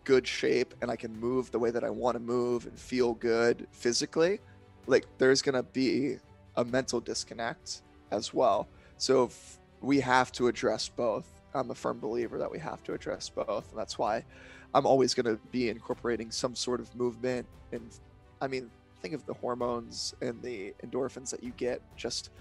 good 0.10 0.28
shape 0.28 0.74
and 0.82 0.90
I 0.90 0.96
can 0.96 1.16
move 1.20 1.52
the 1.52 1.60
way 1.60 1.70
that 1.70 1.84
I 1.84 1.92
want 1.92 2.16
to 2.16 2.20
move 2.20 2.66
and 2.66 2.76
feel 2.80 3.14
good 3.14 3.68
physically, 3.70 4.40
like 4.88 5.06
there's 5.20 5.44
going 5.44 5.54
to 5.54 5.62
be 5.62 6.18
a 6.56 6.66
mental 6.66 7.00
disconnect 7.00 7.84
as 8.10 8.34
well. 8.34 8.68
So 8.98 9.30
we 9.82 10.00
have 10.00 10.32
to 10.32 10.48
address 10.48 10.90
both. 10.90 11.28
I'm 11.54 11.70
a 11.70 11.76
firm 11.76 12.00
believer 12.00 12.40
that 12.40 12.50
we 12.50 12.58
have 12.58 12.84
to 12.86 12.94
address 12.94 13.30
both. 13.30 13.70
And 13.70 13.78
that's 13.78 14.00
why 14.00 14.26
I'm 14.74 14.88
always 14.88 15.14
going 15.14 15.28
to 15.28 15.40
be 15.52 15.70
incorporating 15.70 16.32
some 16.32 16.56
sort 16.56 16.80
of 16.80 16.96
movement. 16.96 17.46
And 17.72 17.88
I 18.42 18.48
mean, 18.48 18.72
think 19.04 19.14
of 19.14 19.28
the 19.28 19.36
hormones 19.36 20.16
and 20.24 20.42
the 20.42 20.74
endorphins 20.84 21.30
that 21.30 21.44
you 21.44 21.52
get 21.56 21.84
just 21.96 22.32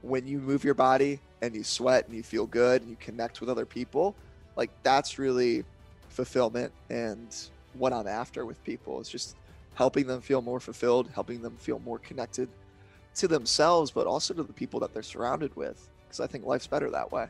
when 0.00 0.26
you 0.26 0.38
move 0.38 0.64
your 0.64 0.72
body 0.72 1.20
and 1.42 1.54
you 1.54 1.62
sweat 1.62 2.06
and 2.06 2.16
you 2.16 2.22
feel 2.22 2.46
good 2.46 2.80
and 2.80 2.90
you 2.90 2.96
connect 2.96 3.42
with 3.42 3.50
other 3.50 3.66
people. 3.66 4.16
Like 4.56 4.70
that's 4.82 5.18
really 5.18 5.66
fulfillment 6.08 6.72
and 6.90 7.34
what 7.74 7.92
I'm 7.92 8.06
after 8.06 8.44
with 8.44 8.62
people 8.64 9.00
is 9.00 9.08
just 9.08 9.36
helping 9.74 10.06
them 10.06 10.20
feel 10.20 10.42
more 10.42 10.60
fulfilled, 10.60 11.08
helping 11.14 11.40
them 11.40 11.56
feel 11.56 11.78
more 11.80 11.98
connected 11.98 12.48
to 13.14 13.28
themselves, 13.28 13.90
but 13.90 14.06
also 14.06 14.34
to 14.34 14.42
the 14.42 14.52
people 14.52 14.80
that 14.80 14.92
they're 14.92 15.02
surrounded 15.02 15.54
with. 15.56 15.88
Because 16.06 16.20
I 16.20 16.26
think 16.26 16.44
life's 16.44 16.66
better 16.66 16.90
that 16.90 17.12
way. 17.12 17.26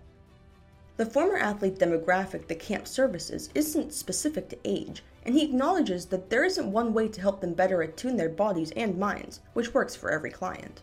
The 0.96 1.06
former 1.06 1.36
athlete 1.36 1.78
demographic 1.78 2.48
the 2.48 2.54
camp 2.54 2.88
services 2.88 3.50
isn't 3.54 3.92
specific 3.92 4.48
to 4.48 4.58
age, 4.64 5.04
and 5.24 5.34
he 5.34 5.44
acknowledges 5.44 6.06
that 6.06 6.28
there 6.30 6.44
isn't 6.44 6.72
one 6.72 6.92
way 6.92 7.06
to 7.08 7.20
help 7.20 7.40
them 7.40 7.54
better 7.54 7.82
attune 7.82 8.16
their 8.16 8.28
bodies 8.28 8.72
and 8.72 8.98
minds, 8.98 9.40
which 9.52 9.74
works 9.74 9.94
for 9.94 10.10
every 10.10 10.30
client. 10.30 10.82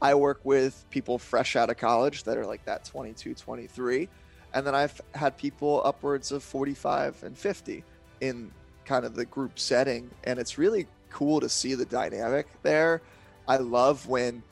I 0.00 0.14
work 0.14 0.40
with 0.44 0.84
people 0.90 1.18
fresh 1.18 1.54
out 1.54 1.70
of 1.70 1.76
college 1.76 2.24
that 2.24 2.36
are 2.36 2.46
like 2.46 2.64
that 2.64 2.84
22, 2.84 3.34
23. 3.34 4.08
And 4.54 4.66
then 4.66 4.74
I've 4.74 5.00
had 5.14 5.36
people 5.36 5.82
upwards 5.84 6.32
of 6.32 6.42
45 6.42 7.22
and 7.22 7.36
50 7.36 7.84
in 8.20 8.50
kind 8.84 9.04
of 9.04 9.14
the 9.14 9.26
group 9.26 9.58
setting. 9.58 10.10
And 10.24 10.38
it's 10.38 10.58
really 10.58 10.86
cool 11.10 11.40
to 11.40 11.48
see 11.48 11.74
the 11.74 11.84
dynamic 11.84 12.46
there. 12.62 13.02
I 13.46 13.58
love 13.58 14.06
when 14.06 14.42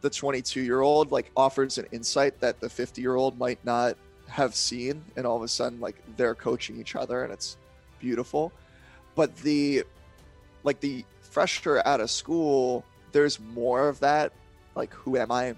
the 0.00 0.10
22 0.10 0.60
year 0.60 0.80
old 0.80 1.12
like 1.12 1.30
offers 1.36 1.78
an 1.78 1.86
insight 1.92 2.38
that 2.40 2.60
the 2.60 2.68
50 2.68 3.00
year 3.00 3.14
old 3.14 3.38
might 3.38 3.64
not 3.64 3.96
have 4.28 4.54
seen. 4.54 5.04
And 5.16 5.26
all 5.26 5.36
of 5.36 5.42
a 5.42 5.48
sudden, 5.48 5.80
like 5.80 5.96
they're 6.16 6.34
coaching 6.34 6.78
each 6.78 6.96
other 6.96 7.22
and 7.24 7.32
it's 7.32 7.56
beautiful. 8.00 8.52
But 9.14 9.36
the 9.36 9.84
like 10.64 10.80
the 10.80 11.04
fresher 11.20 11.82
out 11.84 12.00
of 12.00 12.10
school, 12.10 12.84
there's 13.12 13.38
more 13.38 13.88
of 13.88 14.00
that 14.00 14.32
like 14.74 14.92
who 14.92 15.16
am 15.16 15.30
I? 15.30 15.54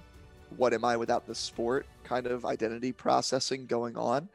What 0.56 0.72
am 0.72 0.84
I 0.84 0.96
without 0.96 1.26
the 1.26 1.34
sport 1.34 1.86
kind 2.06 2.26
of 2.26 2.44
identity 2.44 2.92
processing 2.92 3.66
going 3.66 3.96
on? 3.96 4.28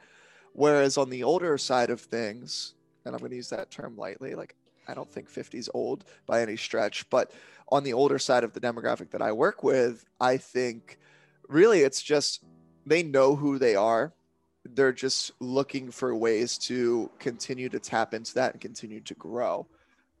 Whereas 0.52 0.98
on 0.98 1.10
the 1.10 1.24
older 1.24 1.56
side 1.56 1.90
of 1.90 2.00
things, 2.00 2.74
and 3.04 3.14
I'm 3.14 3.20
going 3.20 3.30
to 3.30 3.36
use 3.36 3.48
that 3.50 3.70
term 3.70 3.96
lightly, 3.96 4.34
like 4.34 4.54
I 4.86 4.94
don't 4.94 5.10
think 5.10 5.28
50 5.28 5.58
is 5.58 5.70
old 5.72 6.04
by 6.26 6.42
any 6.42 6.56
stretch, 6.56 7.08
but 7.08 7.32
on 7.70 7.84
the 7.84 7.94
older 7.94 8.18
side 8.18 8.44
of 8.44 8.52
the 8.52 8.60
demographic 8.60 9.10
that 9.10 9.22
I 9.22 9.32
work 9.32 9.62
with, 9.62 10.04
I 10.20 10.36
think 10.36 10.98
really 11.48 11.80
it's 11.80 12.02
just 12.02 12.44
they 12.84 13.02
know 13.02 13.34
who 13.34 13.58
they 13.58 13.74
are. 13.74 14.12
They're 14.64 14.92
just 14.92 15.32
looking 15.40 15.90
for 15.90 16.14
ways 16.14 16.58
to 16.58 17.10
continue 17.18 17.68
to 17.70 17.80
tap 17.80 18.14
into 18.14 18.34
that 18.34 18.52
and 18.52 18.60
continue 18.60 19.00
to 19.00 19.14
grow. 19.14 19.66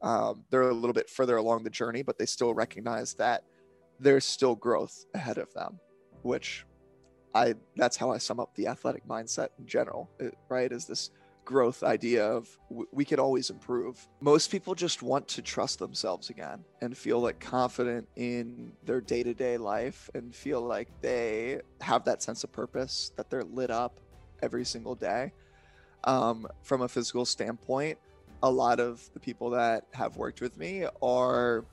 Um, 0.00 0.44
they're 0.50 0.62
a 0.62 0.74
little 0.74 0.94
bit 0.94 1.08
further 1.08 1.36
along 1.36 1.62
the 1.62 1.70
journey, 1.70 2.02
but 2.02 2.18
they 2.18 2.26
still 2.26 2.54
recognize 2.54 3.14
that 3.14 3.44
there's 4.00 4.24
still 4.24 4.56
growth 4.56 5.04
ahead 5.14 5.38
of 5.38 5.52
them, 5.52 5.78
which 6.22 6.64
I 7.34 7.54
that's 7.76 7.96
how 7.96 8.10
I 8.10 8.18
sum 8.18 8.40
up 8.40 8.54
the 8.54 8.66
athletic 8.66 9.06
mindset 9.06 9.48
in 9.58 9.66
general, 9.66 10.10
right? 10.48 10.70
Is 10.70 10.86
this 10.86 11.10
growth 11.44 11.82
idea 11.82 12.24
of 12.24 12.48
we 12.92 13.04
can 13.04 13.18
always 13.18 13.50
improve. 13.50 14.06
Most 14.20 14.50
people 14.50 14.74
just 14.74 15.02
want 15.02 15.26
to 15.28 15.42
trust 15.42 15.78
themselves 15.78 16.30
again 16.30 16.64
and 16.80 16.96
feel 16.96 17.18
like 17.20 17.40
confident 17.40 18.08
in 18.14 18.72
their 18.84 19.00
day-to-day 19.00 19.56
life 19.56 20.08
and 20.14 20.34
feel 20.34 20.60
like 20.60 20.88
they 21.00 21.60
have 21.80 22.04
that 22.04 22.22
sense 22.22 22.44
of 22.44 22.52
purpose 22.52 23.10
that 23.16 23.28
they're 23.28 23.42
lit 23.42 23.70
up 23.70 23.98
every 24.40 24.64
single 24.64 24.94
day. 24.94 25.32
Um, 26.04 26.46
from 26.62 26.82
a 26.82 26.88
physical 26.88 27.24
standpoint, 27.24 27.98
a 28.42 28.50
lot 28.50 28.80
of 28.80 29.08
the 29.14 29.20
people 29.20 29.50
that 29.50 29.86
have 29.92 30.16
worked 30.16 30.40
with 30.40 30.56
me 30.56 30.86
are 31.02 31.64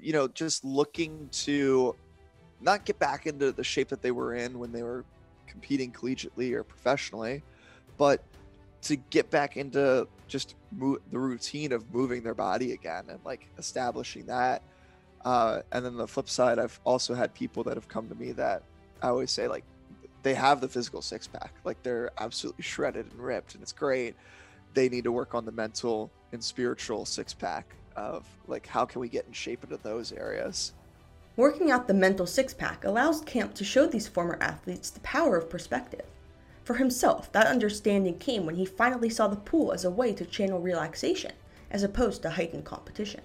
you 0.00 0.12
know, 0.12 0.28
just 0.28 0.64
looking 0.64 1.28
to 1.32 1.96
not 2.60 2.84
get 2.84 2.98
back 2.98 3.26
into 3.26 3.52
the 3.52 3.64
shape 3.64 3.88
that 3.88 4.02
they 4.02 4.10
were 4.10 4.34
in 4.34 4.58
when 4.58 4.72
they 4.72 4.82
were 4.82 5.04
competing 5.46 5.92
collegiately 5.92 6.52
or 6.52 6.64
professionally, 6.64 7.42
but 7.96 8.22
to 8.82 8.96
get 8.96 9.30
back 9.30 9.56
into 9.56 10.06
just 10.28 10.54
mo- 10.72 10.98
the 11.10 11.18
routine 11.18 11.72
of 11.72 11.92
moving 11.92 12.22
their 12.22 12.34
body 12.34 12.72
again 12.72 13.04
and 13.08 13.18
like 13.24 13.48
establishing 13.58 14.26
that. 14.26 14.62
Uh, 15.24 15.60
and 15.72 15.84
then 15.84 15.96
the 15.96 16.06
flip 16.06 16.28
side, 16.28 16.58
I've 16.58 16.78
also 16.84 17.14
had 17.14 17.34
people 17.34 17.64
that 17.64 17.74
have 17.74 17.88
come 17.88 18.08
to 18.08 18.14
me 18.14 18.32
that 18.32 18.62
I 19.02 19.08
always 19.08 19.30
say 19.30 19.48
like 19.48 19.64
they 20.22 20.34
have 20.34 20.60
the 20.60 20.68
physical 20.68 21.02
six 21.02 21.26
pack, 21.26 21.54
like 21.64 21.82
they're 21.82 22.10
absolutely 22.18 22.62
shredded 22.64 23.10
and 23.10 23.20
ripped, 23.20 23.54
and 23.54 23.62
it's 23.62 23.72
great. 23.72 24.14
They 24.74 24.88
need 24.88 25.04
to 25.04 25.12
work 25.12 25.34
on 25.34 25.44
the 25.44 25.52
mental 25.52 26.10
and 26.32 26.42
spiritual 26.42 27.04
six 27.04 27.32
pack 27.34 27.74
of 27.96 28.26
like 28.46 28.66
how 28.66 28.84
can 28.84 29.00
we 29.00 29.08
get 29.08 29.26
in 29.26 29.32
shape 29.32 29.64
into 29.64 29.78
those 29.78 30.12
areas. 30.12 30.74
Working 31.36 31.70
out 31.70 31.86
the 31.86 31.92
mental 31.92 32.26
six 32.26 32.54
pack 32.54 32.82
allows 32.82 33.20
Camp 33.20 33.52
to 33.56 33.64
show 33.64 33.86
these 33.86 34.08
former 34.08 34.38
athletes 34.40 34.88
the 34.88 35.00
power 35.00 35.36
of 35.36 35.50
perspective. 35.50 36.06
For 36.64 36.74
himself, 36.74 37.30
that 37.32 37.46
understanding 37.46 38.18
came 38.18 38.46
when 38.46 38.54
he 38.54 38.64
finally 38.64 39.10
saw 39.10 39.28
the 39.28 39.36
pool 39.36 39.70
as 39.72 39.84
a 39.84 39.90
way 39.90 40.14
to 40.14 40.24
channel 40.24 40.60
relaxation, 40.60 41.32
as 41.70 41.82
opposed 41.82 42.22
to 42.22 42.30
heightened 42.30 42.64
competition. 42.64 43.20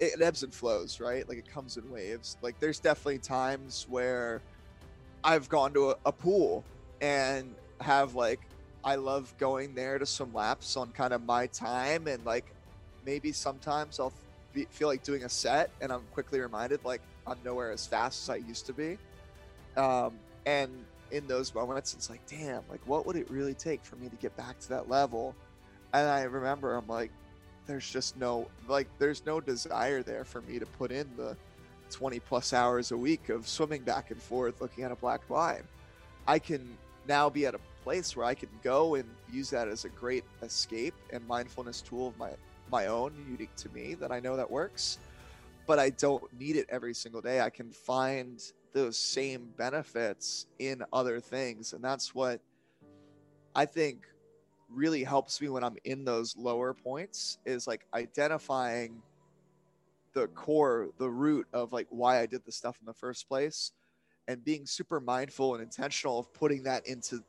It 0.00 0.20
ebbs 0.20 0.42
and 0.42 0.52
flows, 0.52 0.98
right? 0.98 1.26
Like 1.28 1.38
it 1.38 1.48
comes 1.48 1.76
in 1.76 1.88
waves. 1.92 2.36
Like 2.42 2.58
there's 2.58 2.80
definitely 2.80 3.18
times 3.18 3.86
where 3.88 4.42
I've 5.22 5.48
gone 5.48 5.72
to 5.74 5.90
a, 5.90 5.96
a 6.06 6.12
pool 6.12 6.64
and 7.00 7.54
have 7.80 8.16
like 8.16 8.40
I 8.84 8.96
love 8.96 9.32
going 9.38 9.76
there 9.76 9.96
to 10.00 10.06
swim 10.06 10.34
laps 10.34 10.76
on 10.76 10.90
kind 10.90 11.14
of 11.14 11.24
my 11.24 11.46
time 11.46 12.08
and 12.08 12.24
like 12.26 12.46
maybe 13.06 13.30
sometimes 13.30 14.00
I'll 14.00 14.12
be, 14.52 14.64
feel 14.70 14.88
like 14.88 15.04
doing 15.04 15.22
a 15.22 15.28
set 15.28 15.70
and 15.80 15.92
I'm 15.92 16.02
quickly 16.12 16.40
reminded 16.40 16.84
like 16.84 17.00
I'm 17.26 17.38
nowhere 17.44 17.70
as 17.70 17.86
fast 17.86 18.22
as 18.24 18.30
I 18.30 18.36
used 18.36 18.66
to 18.66 18.72
be. 18.72 18.98
Um, 19.76 20.14
and 20.46 20.70
in 21.10 21.26
those 21.26 21.54
moments, 21.54 21.94
it's 21.94 22.10
like, 22.10 22.26
damn, 22.26 22.62
like 22.68 22.80
what 22.86 23.06
would 23.06 23.16
it 23.16 23.30
really 23.30 23.54
take 23.54 23.84
for 23.84 23.96
me 23.96 24.08
to 24.08 24.16
get 24.16 24.36
back 24.36 24.58
to 24.60 24.68
that 24.70 24.88
level? 24.88 25.34
And 25.92 26.08
I 26.08 26.22
remember 26.22 26.74
I'm 26.74 26.86
like, 26.86 27.10
there's 27.66 27.88
just 27.88 28.16
no 28.16 28.48
like 28.66 28.88
there's 28.98 29.24
no 29.24 29.40
desire 29.40 30.02
there 30.02 30.24
for 30.24 30.40
me 30.42 30.58
to 30.58 30.66
put 30.66 30.90
in 30.90 31.08
the 31.16 31.36
20 31.90 32.18
plus 32.20 32.52
hours 32.52 32.90
a 32.90 32.96
week 32.96 33.28
of 33.28 33.46
swimming 33.46 33.82
back 33.82 34.10
and 34.10 34.20
forth 34.20 34.60
looking 34.60 34.84
at 34.84 34.90
a 34.90 34.96
black 34.96 35.28
line. 35.30 35.62
I 36.26 36.38
can 36.38 36.76
now 37.06 37.28
be 37.28 37.46
at 37.46 37.54
a 37.54 37.60
place 37.84 38.16
where 38.16 38.26
I 38.26 38.34
can 38.34 38.48
go 38.62 38.94
and 38.94 39.08
use 39.30 39.50
that 39.50 39.68
as 39.68 39.84
a 39.84 39.88
great 39.90 40.24
escape 40.42 40.94
and 41.10 41.26
mindfulness 41.28 41.82
tool 41.82 42.08
of 42.08 42.18
my 42.18 42.30
my 42.70 42.86
own, 42.86 43.12
unique 43.30 43.54
to 43.56 43.68
me, 43.70 43.94
that 43.94 44.10
I 44.10 44.18
know 44.18 44.36
that 44.36 44.50
works. 44.50 44.98
But 45.66 45.78
I 45.78 45.90
don't 45.90 46.24
need 46.38 46.56
it 46.56 46.66
every 46.68 46.94
single 46.94 47.20
day. 47.20 47.40
I 47.40 47.50
can 47.50 47.70
find 47.70 48.42
those 48.72 48.98
same 48.98 49.50
benefits 49.56 50.46
in 50.58 50.82
other 50.92 51.20
things. 51.20 51.72
And 51.72 51.84
that's 51.84 52.14
what 52.14 52.40
I 53.54 53.66
think 53.66 54.06
really 54.68 55.04
helps 55.04 55.40
me 55.40 55.48
when 55.48 55.62
I'm 55.62 55.76
in 55.84 56.04
those 56.04 56.34
lower 56.36 56.72
points 56.72 57.38
is 57.44 57.66
like 57.66 57.86
identifying 57.94 59.02
the 60.14 60.26
core, 60.28 60.88
the 60.98 61.10
root 61.10 61.46
of 61.52 61.72
like 61.72 61.86
why 61.90 62.20
I 62.20 62.26
did 62.26 62.44
the 62.44 62.52
stuff 62.52 62.78
in 62.80 62.86
the 62.86 62.94
first 62.94 63.28
place 63.28 63.72
and 64.28 64.44
being 64.44 64.66
super 64.66 65.00
mindful 65.00 65.54
and 65.54 65.62
intentional 65.62 66.18
of 66.18 66.32
putting 66.32 66.62
that 66.64 66.86
into 66.86 67.22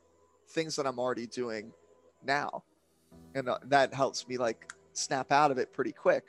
things 0.49 0.75
that 0.75 0.85
I'm 0.85 0.99
already 0.99 1.27
doing 1.27 1.71
now. 2.23 2.63
And 3.35 3.49
uh, 3.49 3.57
that 3.65 3.93
helps 3.93 4.27
me 4.27 4.37
like 4.37 4.71
snap 4.93 5.31
out 5.31 5.51
of 5.51 5.57
it 5.57 5.73
pretty 5.73 5.91
quick. 5.91 6.25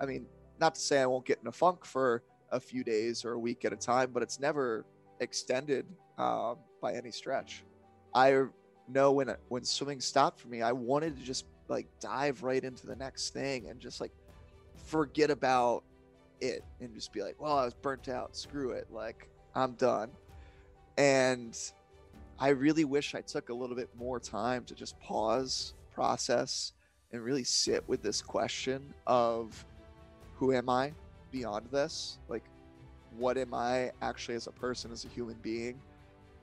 I 0.00 0.06
mean, 0.06 0.26
not 0.60 0.74
to 0.74 0.80
say 0.80 1.00
I 1.00 1.06
won't 1.06 1.24
get 1.26 1.38
in 1.40 1.48
a 1.48 1.52
funk 1.52 1.84
for 1.84 2.22
a 2.52 2.60
few 2.60 2.84
days 2.84 3.24
or 3.24 3.32
a 3.32 3.38
week 3.38 3.64
at 3.64 3.72
a 3.72 3.76
time, 3.76 4.10
but 4.12 4.22
it's 4.22 4.40
never 4.40 4.84
extended 5.20 5.86
um, 6.18 6.56
by 6.80 6.94
any 6.94 7.10
stretch. 7.10 7.64
I 8.14 8.44
know 8.88 9.12
when 9.12 9.34
when 9.48 9.64
swimming 9.64 10.00
stopped 10.00 10.40
for 10.40 10.48
me, 10.48 10.62
I 10.62 10.72
wanted 10.72 11.16
to 11.16 11.22
just 11.22 11.46
like 11.68 11.86
dive 12.00 12.42
right 12.42 12.62
into 12.62 12.86
the 12.86 12.96
next 12.96 13.30
thing 13.32 13.68
and 13.68 13.80
just 13.80 14.00
like 14.00 14.12
forget 14.86 15.30
about 15.30 15.84
it 16.40 16.64
and 16.80 16.92
just 16.94 17.12
be 17.12 17.22
like, 17.22 17.40
well, 17.40 17.58
I 17.58 17.64
was 17.64 17.74
burnt 17.74 18.08
out. 18.08 18.36
Screw 18.36 18.70
it. 18.70 18.88
Like 18.90 19.28
I'm 19.54 19.72
done. 19.74 20.10
And 20.98 21.56
I 22.38 22.48
really 22.48 22.84
wish 22.84 23.14
I 23.14 23.20
took 23.20 23.50
a 23.50 23.54
little 23.54 23.76
bit 23.76 23.88
more 23.96 24.18
time 24.18 24.64
to 24.64 24.74
just 24.74 24.98
pause, 24.98 25.74
process, 25.92 26.72
and 27.12 27.22
really 27.22 27.44
sit 27.44 27.86
with 27.88 28.02
this 28.02 28.22
question 28.22 28.94
of 29.06 29.64
who 30.40 30.52
am 30.52 30.68
I 30.68 30.92
beyond 31.30 31.68
this? 31.70 32.18
Like, 32.28 32.44
what 33.16 33.38
am 33.38 33.54
I 33.54 33.92
actually 34.02 34.34
as 34.34 34.48
a 34.48 34.52
person, 34.52 34.90
as 34.90 35.04
a 35.04 35.08
human 35.08 35.36
being? 35.42 35.80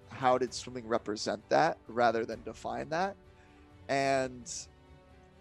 how 0.10 0.38
did 0.38 0.54
swimming 0.54 0.88
represent 0.88 1.42
that 1.50 1.77
rather 1.88 2.25
than 2.25 2.42
define 2.44 2.89
that 2.89 3.16
and 3.89 4.51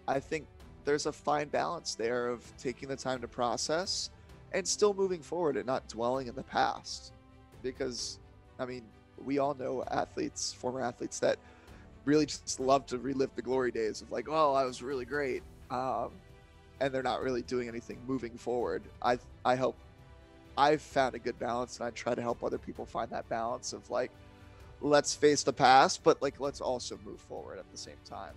i 0.09 0.19
think 0.19 0.47
there's 0.85 1.07
a 1.07 1.13
fine 1.13 1.49
balance 1.49 1.95
there 1.95 2.29
of 2.29 2.45
taking 2.59 2.89
the 2.89 2.97
time 2.97 3.21
to 3.21 3.29
process 3.29 4.11
and 4.53 4.67
still 4.67 4.95
moving 4.95 5.23
forward 5.23 5.57
and 5.57 5.67
not 5.67 5.87
dwelling 5.89 6.27
in 6.27 6.35
the 6.35 6.43
past 6.43 7.13
because 7.63 8.19
i 8.59 8.65
mean 8.65 8.83
we 9.25 9.39
all 9.39 9.55
know 9.55 9.83
athletes 9.91 10.53
former 10.53 10.81
athletes 10.81 11.19
that 11.19 11.39
really 12.05 12.27
just 12.27 12.61
love 12.61 12.87
to 12.87 12.99
relive 12.99 13.31
the 13.35 13.43
glory 13.43 13.71
days 13.71 14.03
of 14.03 14.11
like 14.13 14.27
oh 14.29 14.53
i 14.53 14.65
was 14.65 14.83
really 14.83 15.05
great 15.05 15.43
um, 15.71 16.11
and 16.81 16.93
they're 16.93 17.03
not 17.03 17.23
really 17.23 17.43
doing 17.43 17.69
anything 17.69 17.99
moving 18.07 18.37
forward 18.37 18.83
i 19.03 19.19
i 19.45 19.55
help 19.55 19.77
i've 20.59 20.83
found 20.83 21.15
a 21.15 21.19
good 21.19 21.39
balance 21.39 21.79
and 21.79 21.87
i 21.87 21.91
try 21.91 22.15
to 22.15 22.23
help 22.23 22.43
other 22.43 22.59
people 22.59 22.85
find 22.85 23.11
that 23.11 23.29
balance 23.29 23.73
of 23.73 23.89
like 23.91 24.11
let's 24.81 25.15
face 25.15 25.43
the 25.43 25.53
past 25.53 26.03
but 26.03 26.21
like 26.21 26.39
let's 26.41 26.61
also 26.61 26.99
move 27.05 27.21
forward 27.21 27.59
at 27.59 27.71
the 27.71 27.79
same 27.79 27.97
time. 28.05 28.35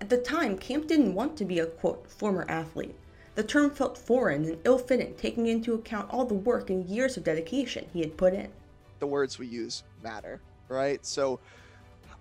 At 0.00 0.08
the 0.08 0.18
time 0.18 0.56
camp 0.56 0.86
didn't 0.86 1.14
want 1.14 1.36
to 1.38 1.44
be 1.44 1.58
a 1.58 1.66
quote 1.66 2.08
former 2.08 2.46
athlete. 2.48 2.94
The 3.34 3.42
term 3.42 3.70
felt 3.70 3.98
foreign 3.98 4.44
and 4.44 4.58
ill-fitting 4.64 5.14
taking 5.16 5.46
into 5.46 5.74
account 5.74 6.10
all 6.10 6.24
the 6.24 6.34
work 6.34 6.70
and 6.70 6.86
years 6.86 7.16
of 7.16 7.24
dedication 7.24 7.86
he 7.92 8.00
had 8.00 8.16
put 8.16 8.34
in. 8.34 8.50
The 9.00 9.06
words 9.06 9.38
we 9.38 9.46
use 9.46 9.82
matter 10.02 10.40
right? 10.68 11.04
So 11.04 11.40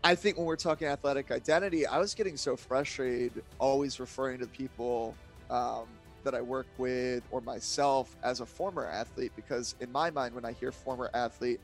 I 0.03 0.15
think 0.15 0.38
when 0.38 0.46
we're 0.46 0.56
talking 0.56 0.88
athletic 0.88 1.32
identity, 1.32 1.86
I 1.86 2.00
was 2.00 2.13
getting 2.13 2.38
so 2.38 2.56
frustrated 2.56 3.44
always 3.60 4.00
referring 4.00 4.39
to 4.39 4.48
people 4.48 5.15
um, 5.50 5.88
that 6.24 6.36
I 6.36 6.42
work 6.42 6.68
with 6.77 7.24
or 7.32 7.42
myself 7.42 8.16
as 8.24 8.42
a 8.42 8.46
former 8.46 8.86
athlete 8.86 9.32
because 9.36 9.75
in 9.80 9.92
my 9.92 10.10
mind, 10.10 10.36
when 10.36 10.46
I 10.46 10.51
hear 10.51 10.72
former 10.72 11.10
athlete, 11.13 11.60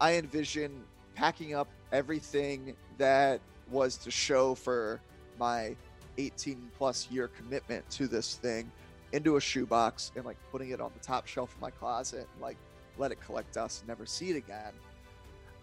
I 0.00 0.14
envision 0.14 0.82
packing 1.14 1.54
up 1.54 1.68
everything 1.92 2.74
that 2.98 3.40
was 3.70 3.96
to 3.98 4.10
show 4.10 4.54
for 4.54 5.00
my 5.38 5.76
18 6.18 6.70
plus 6.78 7.08
year 7.10 7.28
commitment 7.28 7.88
to 7.90 8.08
this 8.08 8.36
thing 8.36 8.70
into 9.12 9.36
a 9.36 9.40
shoebox 9.40 10.12
and 10.16 10.24
like 10.24 10.36
putting 10.50 10.70
it 10.70 10.80
on 10.80 10.90
the 10.94 11.04
top 11.04 11.26
shelf 11.26 11.54
of 11.54 11.60
my 11.60 11.70
closet 11.70 12.26
and 12.32 12.42
like 12.42 12.56
let 12.98 13.10
it 13.12 13.20
collect 13.20 13.54
dust 13.54 13.80
and 13.80 13.88
never 13.88 14.06
see 14.06 14.30
it 14.30 14.36
again. 14.36 14.72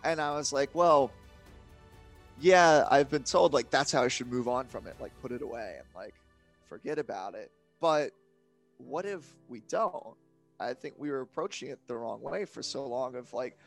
And 0.04 0.20
I 0.22 0.36
was 0.36 0.54
like, 0.54 0.70
well, 0.74 1.12
yeah, 2.40 2.88
I've 2.90 3.10
been 3.10 3.24
told 3.24 3.54
like 3.54 3.70
that's 3.70 3.92
how 3.92 4.04
I 4.04 4.08
should 4.10 4.32
move 4.32 4.48
on 4.48 4.68
from 4.68 4.88
it, 4.88 4.96
like 5.00 5.12
put 5.22 5.32
it 5.32 5.42
away 5.42 5.76
and 5.78 5.88
like 5.96 6.14
forget 6.67 7.00
about 7.00 7.36
it. 7.36 7.51
But 7.79 8.12
what 8.77 9.05
if 9.05 9.36
we 9.47 9.62
don't? 9.67 10.15
I 10.59 10.74
think 10.74 10.95
we 10.97 11.09
were 11.09 11.21
approaching 11.21 11.69
it 11.69 11.79
the 11.88 11.95
wrong 11.95 12.21
way 12.21 12.45
for 12.45 12.63
so 12.63 12.86
long 12.86 13.15
of 13.15 13.31
like 13.33 13.57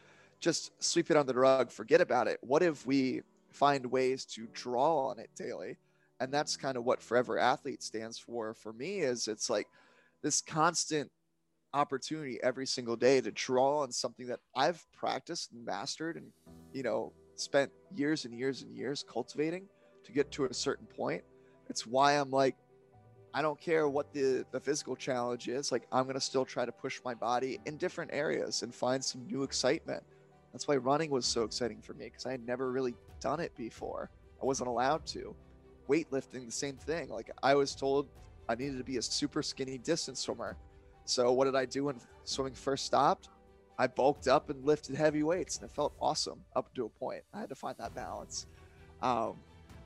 just 0.40 0.72
sweep 0.82 1.10
it 1.10 1.16
under 1.16 1.32
the 1.32 1.38
rug, 1.38 1.70
forget 1.70 2.00
about 2.00 2.26
it. 2.26 2.38
What 2.42 2.62
if 2.62 2.86
we 2.86 3.22
find 3.50 3.86
ways 3.86 4.24
to 4.26 4.48
draw 4.52 5.08
on 5.08 5.18
it 5.18 5.30
daily? 5.36 5.78
And 6.18 6.32
that's 6.32 6.56
kind 6.56 6.76
of 6.76 6.84
what 6.84 7.02
Forever 7.02 7.38
Athlete 7.38 7.82
stands 7.82 8.18
for 8.18 8.54
for 8.54 8.72
me 8.72 8.98
is 8.98 9.28
it's 9.28 9.48
like 9.48 9.68
this 10.22 10.40
constant 10.40 11.10
opportunity 11.72 12.38
every 12.42 12.66
single 12.66 12.96
day 12.96 13.20
to 13.20 13.30
draw 13.30 13.82
on 13.82 13.92
something 13.92 14.26
that 14.26 14.40
I've 14.56 14.84
practiced 14.92 15.52
and 15.52 15.64
mastered 15.64 16.16
and 16.16 16.26
you 16.72 16.82
know 16.82 17.12
spent 17.36 17.70
years 17.94 18.24
and 18.24 18.34
years 18.34 18.62
and 18.62 18.76
years 18.76 19.04
cultivating 19.08 19.66
to 20.04 20.12
get 20.12 20.30
to 20.32 20.44
a 20.46 20.54
certain 20.54 20.86
point. 20.86 21.22
It's 21.68 21.86
why 21.86 22.14
I'm 22.14 22.30
like, 22.30 22.56
I 23.32 23.42
don't 23.42 23.60
care 23.60 23.88
what 23.88 24.12
the, 24.12 24.44
the 24.50 24.58
physical 24.58 24.96
challenge 24.96 25.48
is. 25.48 25.70
Like, 25.70 25.86
I'm 25.92 26.04
going 26.04 26.14
to 26.14 26.20
still 26.20 26.44
try 26.44 26.64
to 26.64 26.72
push 26.72 27.00
my 27.04 27.14
body 27.14 27.60
in 27.64 27.76
different 27.76 28.10
areas 28.12 28.62
and 28.62 28.74
find 28.74 29.04
some 29.04 29.24
new 29.26 29.44
excitement. 29.44 30.02
That's 30.52 30.66
why 30.66 30.76
running 30.76 31.10
was 31.10 31.26
so 31.26 31.44
exciting 31.44 31.80
for 31.80 31.94
me 31.94 32.06
because 32.06 32.26
I 32.26 32.32
had 32.32 32.44
never 32.44 32.72
really 32.72 32.94
done 33.20 33.38
it 33.38 33.54
before. 33.56 34.10
I 34.42 34.46
wasn't 34.46 34.68
allowed 34.68 35.06
to. 35.06 35.34
Weightlifting, 35.88 36.46
the 36.46 36.52
same 36.52 36.76
thing. 36.76 37.08
Like, 37.08 37.30
I 37.42 37.54
was 37.54 37.74
told 37.74 38.08
I 38.48 38.56
needed 38.56 38.78
to 38.78 38.84
be 38.84 38.96
a 38.96 39.02
super 39.02 39.42
skinny 39.42 39.78
distance 39.78 40.20
swimmer. 40.20 40.56
So, 41.04 41.30
what 41.32 41.44
did 41.44 41.54
I 41.54 41.66
do 41.66 41.84
when 41.84 42.00
swimming 42.24 42.54
first 42.54 42.84
stopped? 42.84 43.28
I 43.78 43.86
bulked 43.86 44.28
up 44.28 44.50
and 44.50 44.64
lifted 44.64 44.96
heavy 44.96 45.22
weights, 45.22 45.56
and 45.56 45.64
it 45.68 45.72
felt 45.72 45.94
awesome 46.00 46.40
up 46.54 46.74
to 46.74 46.84
a 46.84 46.88
point. 46.88 47.22
I 47.32 47.40
had 47.40 47.48
to 47.48 47.54
find 47.54 47.76
that 47.78 47.94
balance. 47.94 48.46
Um, 49.00 49.36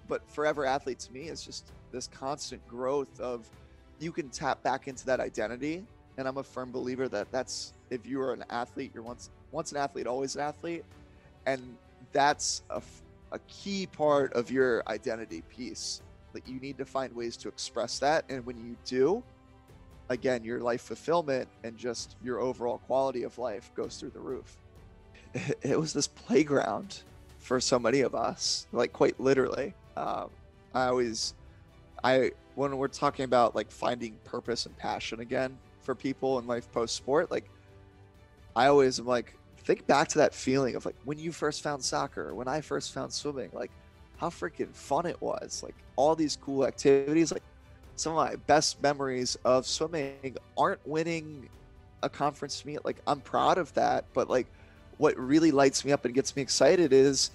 but 0.09 0.29
forever 0.31 0.67
athlete 0.67 0.99
to 1.01 1.13
me 1.13 1.23
is 1.23 1.43
just 1.43 1.73
this 1.93 2.09
constant 2.09 2.67
growth 2.69 3.21
of 3.21 3.49
you 4.01 4.13
can 4.13 4.29
tap 4.29 4.63
back 4.63 4.89
into 4.89 5.07
that 5.07 5.21
identity, 5.21 5.85
and 6.19 6.29
I'm 6.29 6.39
a 6.39 6.43
firm 6.43 6.71
believer 6.71 7.09
that 7.09 7.31
that's 7.31 7.73
if 7.91 8.07
you 8.07 8.21
are 8.21 8.33
an 8.33 8.45
athlete, 8.51 8.91
you're 8.95 9.03
once 9.03 9.31
once 9.53 9.73
an 9.73 9.79
athlete, 9.79 10.07
always 10.07 10.35
an 10.35 10.43
athlete, 10.43 10.85
and 11.47 11.77
that's 12.13 12.63
a, 12.71 12.83
a 13.33 13.39
key 13.49 13.87
part 13.87 14.33
of 14.33 14.51
your 14.51 14.83
identity 14.89 15.43
piece. 15.49 16.03
That 16.33 16.49
you 16.49 16.59
need 16.59 16.79
to 16.79 16.85
find 16.85 17.15
ways 17.15 17.37
to 17.39 17.49
express 17.49 18.01
that, 18.01 18.25
and 18.29 18.45
when 18.45 18.59
you 18.59 18.77
do, 18.85 19.23
again, 20.09 20.43
your 20.43 20.61
life 20.61 20.83
fulfillment 20.83 21.49
and 21.63 21.77
just 21.77 22.17
your 22.23 22.41
overall 22.41 22.79
quality 22.79 23.23
of 23.23 23.39
life 23.39 23.71
goes 23.75 23.99
through 23.99 24.11
the 24.11 24.21
roof. 24.21 24.57
It 25.63 25.79
was 25.79 25.93
this 25.93 26.07
playground 26.07 27.03
for 27.39 27.61
so 27.61 27.79
many 27.79 28.01
of 28.01 28.15
us, 28.15 28.67
like 28.73 28.93
quite 28.93 29.19
literally. 29.19 29.75
Um, 29.97 30.31
I 30.75 30.87
always, 30.87 31.35
I 32.03 32.33
when 32.55 32.77
we're 32.77 32.89
talking 32.89 33.25
about 33.25 33.55
like 33.55 33.71
finding 33.71 34.17
purpose 34.25 34.67
and 34.67 34.77
passion 34.77 35.21
again 35.21 35.59
for 35.81 35.95
people 35.95 36.39
in 36.39 36.47
life 36.47 36.71
post 36.73 36.97
sport, 36.97 37.31
like 37.31 37.49
I 38.57 38.67
always 38.67 38.99
am 38.99 39.07
like 39.07 39.37
think 39.59 39.87
back 39.87 40.09
to 40.09 40.19
that 40.19 40.35
feeling 40.35 40.75
of 40.77 40.85
like 40.85 40.97
when 41.05 41.19
you 41.19 41.33
first 41.33 41.63
found 41.63 41.83
soccer, 41.83 42.35
when 42.35 42.49
I 42.49 42.61
first 42.61 42.93
found 42.93 43.13
swimming, 43.13 43.51
like 43.53 43.71
how 44.17 44.29
freaking 44.29 44.75
fun 44.75 45.07
it 45.07 45.21
was, 45.21 45.63
like 45.63 45.75
all 45.97 46.15
these 46.15 46.37
cool 46.37 46.67
activities, 46.67 47.33
like 47.33 47.43
some 47.97 48.13
of 48.13 48.17
my 48.17 48.37
best 48.37 48.83
memories 48.83 49.37
of 49.45 49.67
swimming 49.67 50.37
aren't 50.57 50.87
winning 50.87 51.49
a 52.03 52.09
conference 52.09 52.65
meet. 52.65 52.85
Like 52.85 53.01
I'm 53.07 53.21
proud 53.21 53.59
of 53.59 53.73
that, 53.75 54.05
but 54.13 54.29
like 54.29 54.47
what 54.99 55.17
really 55.19 55.51
lights 55.51 55.85
me 55.85 55.93
up 55.93 56.05
and 56.05 56.15
gets 56.15 56.37
me 56.37 56.43
excited 56.43 56.93
is 56.93 57.31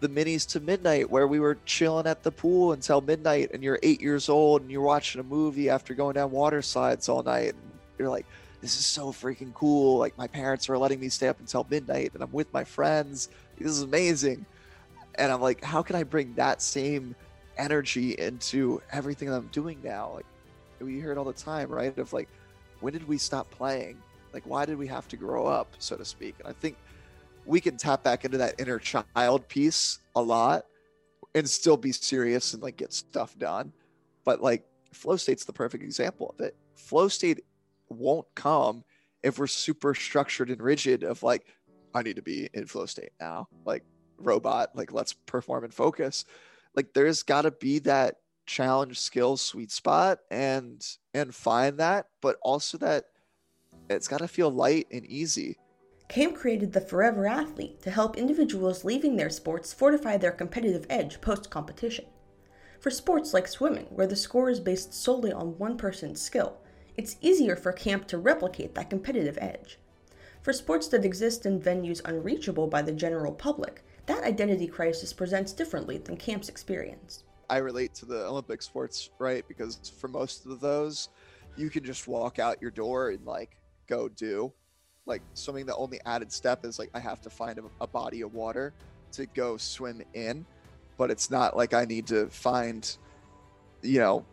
the 0.00 0.08
minis 0.08 0.46
to 0.46 0.60
midnight 0.60 1.10
where 1.10 1.26
we 1.26 1.40
were 1.40 1.58
chilling 1.66 2.06
at 2.06 2.22
the 2.22 2.30
pool 2.30 2.72
until 2.72 3.00
midnight 3.00 3.50
and 3.52 3.62
you're 3.62 3.78
eight 3.82 4.00
years 4.00 4.28
old 4.28 4.62
and 4.62 4.70
you're 4.70 4.80
watching 4.80 5.20
a 5.20 5.24
movie 5.24 5.68
after 5.68 5.94
going 5.94 6.14
down 6.14 6.30
water 6.30 6.62
slides 6.62 7.08
all 7.08 7.22
night 7.22 7.54
and 7.54 7.72
you're 7.98 8.08
like 8.08 8.26
this 8.60 8.78
is 8.78 8.86
so 8.86 9.12
freaking 9.12 9.52
cool 9.54 9.98
like 9.98 10.16
my 10.16 10.26
parents 10.26 10.68
are 10.68 10.78
letting 10.78 11.00
me 11.00 11.08
stay 11.08 11.28
up 11.28 11.40
until 11.40 11.66
midnight 11.68 12.12
and 12.14 12.22
i'm 12.22 12.30
with 12.32 12.52
my 12.52 12.62
friends 12.62 13.28
this 13.58 13.70
is 13.70 13.82
amazing 13.82 14.46
and 15.16 15.32
i'm 15.32 15.40
like 15.40 15.62
how 15.64 15.82
can 15.82 15.96
i 15.96 16.04
bring 16.04 16.32
that 16.34 16.62
same 16.62 17.14
energy 17.58 18.12
into 18.12 18.80
everything 18.92 19.28
that 19.28 19.36
I'm 19.36 19.48
doing 19.48 19.78
now. 19.82 20.12
Like 20.14 20.26
we 20.80 20.94
hear 20.94 21.12
it 21.12 21.18
all 21.18 21.24
the 21.24 21.32
time, 21.32 21.68
right? 21.68 21.96
Of 21.98 22.12
like, 22.12 22.28
when 22.80 22.92
did 22.92 23.06
we 23.06 23.18
stop 23.18 23.50
playing? 23.50 24.00
Like, 24.32 24.44
why 24.46 24.64
did 24.64 24.78
we 24.78 24.86
have 24.86 25.08
to 25.08 25.16
grow 25.16 25.46
up, 25.46 25.74
so 25.78 25.96
to 25.96 26.04
speak? 26.04 26.36
And 26.38 26.48
I 26.48 26.52
think 26.52 26.76
we 27.48 27.60
can 27.60 27.76
tap 27.76 28.04
back 28.04 28.24
into 28.24 28.38
that 28.38 28.60
inner 28.60 28.78
child 28.78 29.48
piece 29.48 29.98
a 30.14 30.22
lot 30.22 30.64
and 31.34 31.48
still 31.48 31.76
be 31.76 31.92
serious 31.92 32.54
and 32.54 32.62
like 32.62 32.76
get 32.76 32.92
stuff 32.92 33.36
done. 33.38 33.72
But 34.24 34.42
like, 34.42 34.64
flow 34.92 35.16
state's 35.16 35.44
the 35.44 35.52
perfect 35.52 35.82
example 35.82 36.34
of 36.38 36.44
it. 36.44 36.56
Flow 36.76 37.08
state 37.08 37.44
won't 37.88 38.26
come 38.34 38.84
if 39.22 39.38
we're 39.38 39.46
super 39.46 39.94
structured 39.94 40.50
and 40.50 40.60
rigid 40.62 41.02
of 41.02 41.22
like, 41.22 41.46
I 41.94 42.02
need 42.02 42.16
to 42.16 42.22
be 42.22 42.48
in 42.54 42.66
flow 42.66 42.86
state 42.86 43.10
now, 43.20 43.48
like 43.64 43.82
robot, 44.18 44.76
like 44.76 44.92
let's 44.92 45.12
perform 45.12 45.64
and 45.64 45.74
focus 45.74 46.24
like 46.78 46.92
there's 46.94 47.24
got 47.24 47.42
to 47.42 47.50
be 47.50 47.80
that 47.80 48.16
challenge 48.46 48.98
skill 48.98 49.36
sweet 49.36 49.70
spot 49.70 50.20
and 50.30 50.86
and 51.12 51.34
find 51.34 51.78
that 51.78 52.06
but 52.22 52.36
also 52.40 52.78
that 52.78 53.04
it's 53.90 54.08
got 54.08 54.18
to 54.18 54.28
feel 54.28 54.48
light 54.48 54.86
and 54.90 55.04
easy 55.04 55.58
Camp 56.08 56.34
created 56.34 56.72
the 56.72 56.80
Forever 56.80 57.26
Athlete 57.26 57.82
to 57.82 57.90
help 57.90 58.16
individuals 58.16 58.82
leaving 58.82 59.16
their 59.16 59.28
sports 59.28 59.74
fortify 59.74 60.16
their 60.16 60.32
competitive 60.32 60.86
edge 60.88 61.20
post 61.20 61.50
competition. 61.50 62.06
For 62.80 62.90
sports 62.90 63.34
like 63.34 63.46
swimming, 63.46 63.84
where 63.90 64.06
the 64.06 64.16
score 64.16 64.48
is 64.48 64.58
based 64.58 64.94
solely 64.94 65.32
on 65.32 65.58
one 65.58 65.76
person's 65.76 66.22
skill, 66.22 66.56
it's 66.96 67.18
easier 67.20 67.56
for 67.56 67.72
camp 67.72 68.08
to 68.08 68.16
replicate 68.16 68.74
that 68.74 68.88
competitive 68.88 69.36
edge. 69.38 69.78
For 70.40 70.54
sports 70.54 70.88
that 70.88 71.04
exist 71.04 71.44
in 71.44 71.60
venues 71.60 72.00
unreachable 72.06 72.68
by 72.68 72.80
the 72.80 72.92
general 72.92 73.32
public, 73.32 73.84
that 74.06 74.24
identity 74.24 74.66
crisis 74.66 75.12
presents 75.12 75.52
differently 75.52 75.98
than 75.98 76.16
camp's 76.16 76.48
experience. 76.48 77.24
I 77.50 77.58
relate 77.58 77.92
to 77.96 78.06
the 78.06 78.24
Olympic 78.24 78.62
sports, 78.62 79.10
right? 79.18 79.46
Because 79.46 79.92
for 80.00 80.08
most 80.08 80.46
of 80.46 80.60
those, 80.60 81.10
you 81.54 81.68
can 81.68 81.84
just 81.84 82.08
walk 82.08 82.38
out 82.38 82.62
your 82.62 82.70
door 82.70 83.10
and 83.10 83.26
like 83.26 83.58
go 83.86 84.08
do. 84.08 84.54
Like 85.08 85.22
swimming, 85.34 85.66
the 85.66 85.74
only 85.74 86.00
added 86.06 86.30
step 86.30 86.64
is 86.64 86.78
like 86.78 86.90
I 86.94 87.00
have 87.00 87.20
to 87.22 87.30
find 87.30 87.58
a, 87.58 87.64
a 87.80 87.86
body 87.86 88.20
of 88.20 88.34
water 88.34 88.74
to 89.12 89.26
go 89.26 89.56
swim 89.56 90.02
in, 90.12 90.44
but 90.98 91.10
it's 91.10 91.30
not 91.30 91.56
like 91.56 91.72
I 91.72 91.86
need 91.86 92.06
to 92.08 92.26
find, 92.26 92.96
you 93.82 94.00
know, 94.00 94.24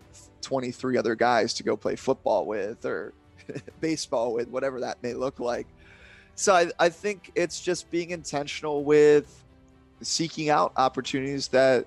23 0.41 0.97
other 0.97 1.15
guys 1.15 1.53
to 1.55 1.63
go 1.63 1.77
play 1.77 1.95
football 1.95 2.45
with 2.45 2.85
or 2.85 3.13
baseball 3.79 4.33
with, 4.33 4.49
whatever 4.49 4.81
that 4.81 5.01
may 5.01 5.13
look 5.13 5.39
like. 5.39 5.65
So 6.35 6.53
I, 6.53 6.69
I 6.77 6.89
think 6.89 7.31
it's 7.35 7.61
just 7.61 7.89
being 7.89 8.09
intentional 8.09 8.83
with 8.83 9.43
seeking 10.01 10.49
out 10.49 10.73
opportunities 10.75 11.47
that 11.49 11.85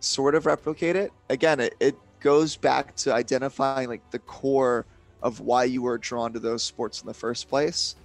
sort 0.00 0.34
of 0.34 0.46
replicate 0.46 0.96
it. 0.96 1.12
Again, 1.28 1.60
it, 1.60 1.74
it 1.78 1.96
goes 2.20 2.56
back 2.56 2.96
to 2.96 3.12
identifying 3.12 3.88
like 3.88 4.10
the 4.10 4.18
core 4.20 4.86
of 5.22 5.40
why 5.40 5.64
you 5.64 5.82
were 5.82 5.98
drawn 5.98 6.32
to 6.32 6.40
those 6.40 6.62
sports 6.62 7.02
in 7.02 7.06
the 7.06 7.14
first 7.14 7.48
place. 7.48 7.96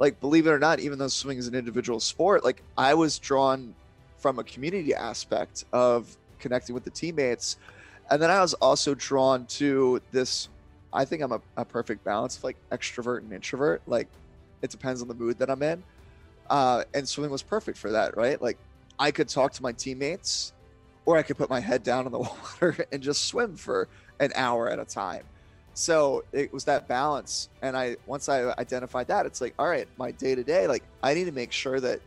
Like, 0.00 0.18
believe 0.18 0.46
it 0.46 0.50
or 0.50 0.58
not, 0.58 0.80
even 0.80 0.98
though 0.98 1.08
swimming 1.08 1.36
is 1.36 1.46
an 1.46 1.54
individual 1.54 2.00
sport, 2.00 2.42
like 2.42 2.62
I 2.76 2.94
was 2.94 3.18
drawn 3.18 3.74
from 4.16 4.38
a 4.38 4.44
community 4.44 4.94
aspect 4.94 5.66
of 5.74 6.16
connecting 6.38 6.74
with 6.74 6.84
the 6.84 6.90
teammates. 6.90 7.58
And 8.10 8.20
then 8.20 8.30
I 8.30 8.40
was 8.40 8.54
also 8.54 8.94
drawn 8.94 9.44
to 9.46 10.00
this. 10.10 10.48
I 10.90 11.04
think 11.04 11.22
I'm 11.22 11.32
a, 11.32 11.42
a 11.58 11.66
perfect 11.66 12.02
balance 12.02 12.38
of 12.38 12.44
like 12.44 12.56
extrovert 12.72 13.18
and 13.18 13.30
introvert. 13.30 13.82
Like, 13.86 14.08
it 14.62 14.70
depends 14.70 15.02
on 15.02 15.08
the 15.08 15.14
mood 15.14 15.38
that 15.38 15.50
I'm 15.50 15.62
in. 15.62 15.82
Uh, 16.48 16.82
and 16.94 17.06
swimming 17.06 17.30
was 17.30 17.42
perfect 17.42 17.76
for 17.76 17.90
that, 17.90 18.16
right? 18.16 18.40
Like, 18.40 18.56
I 18.98 19.10
could 19.10 19.28
talk 19.28 19.52
to 19.52 19.62
my 19.62 19.72
teammates 19.72 20.54
or 21.04 21.18
I 21.18 21.22
could 21.22 21.36
put 21.36 21.50
my 21.50 21.60
head 21.60 21.82
down 21.82 22.06
in 22.06 22.12
the 22.12 22.18
water 22.60 22.86
and 22.90 23.02
just 23.02 23.26
swim 23.26 23.54
for 23.54 23.86
an 24.18 24.32
hour 24.34 24.70
at 24.70 24.78
a 24.78 24.86
time. 24.86 25.24
So 25.80 26.24
it 26.32 26.52
was 26.52 26.64
that 26.64 26.88
balance. 26.88 27.48
And 27.62 27.74
I, 27.74 27.96
once 28.04 28.28
I 28.28 28.52
identified 28.58 29.08
that, 29.08 29.24
it's 29.24 29.40
like, 29.40 29.54
all 29.58 29.66
right, 29.66 29.88
my 29.96 30.10
day 30.10 30.34
to 30.34 30.44
day, 30.44 30.66
like 30.66 30.82
I 31.02 31.14
need 31.14 31.24
to 31.24 31.32
make 31.32 31.52
sure 31.52 31.80
that 31.80 32.00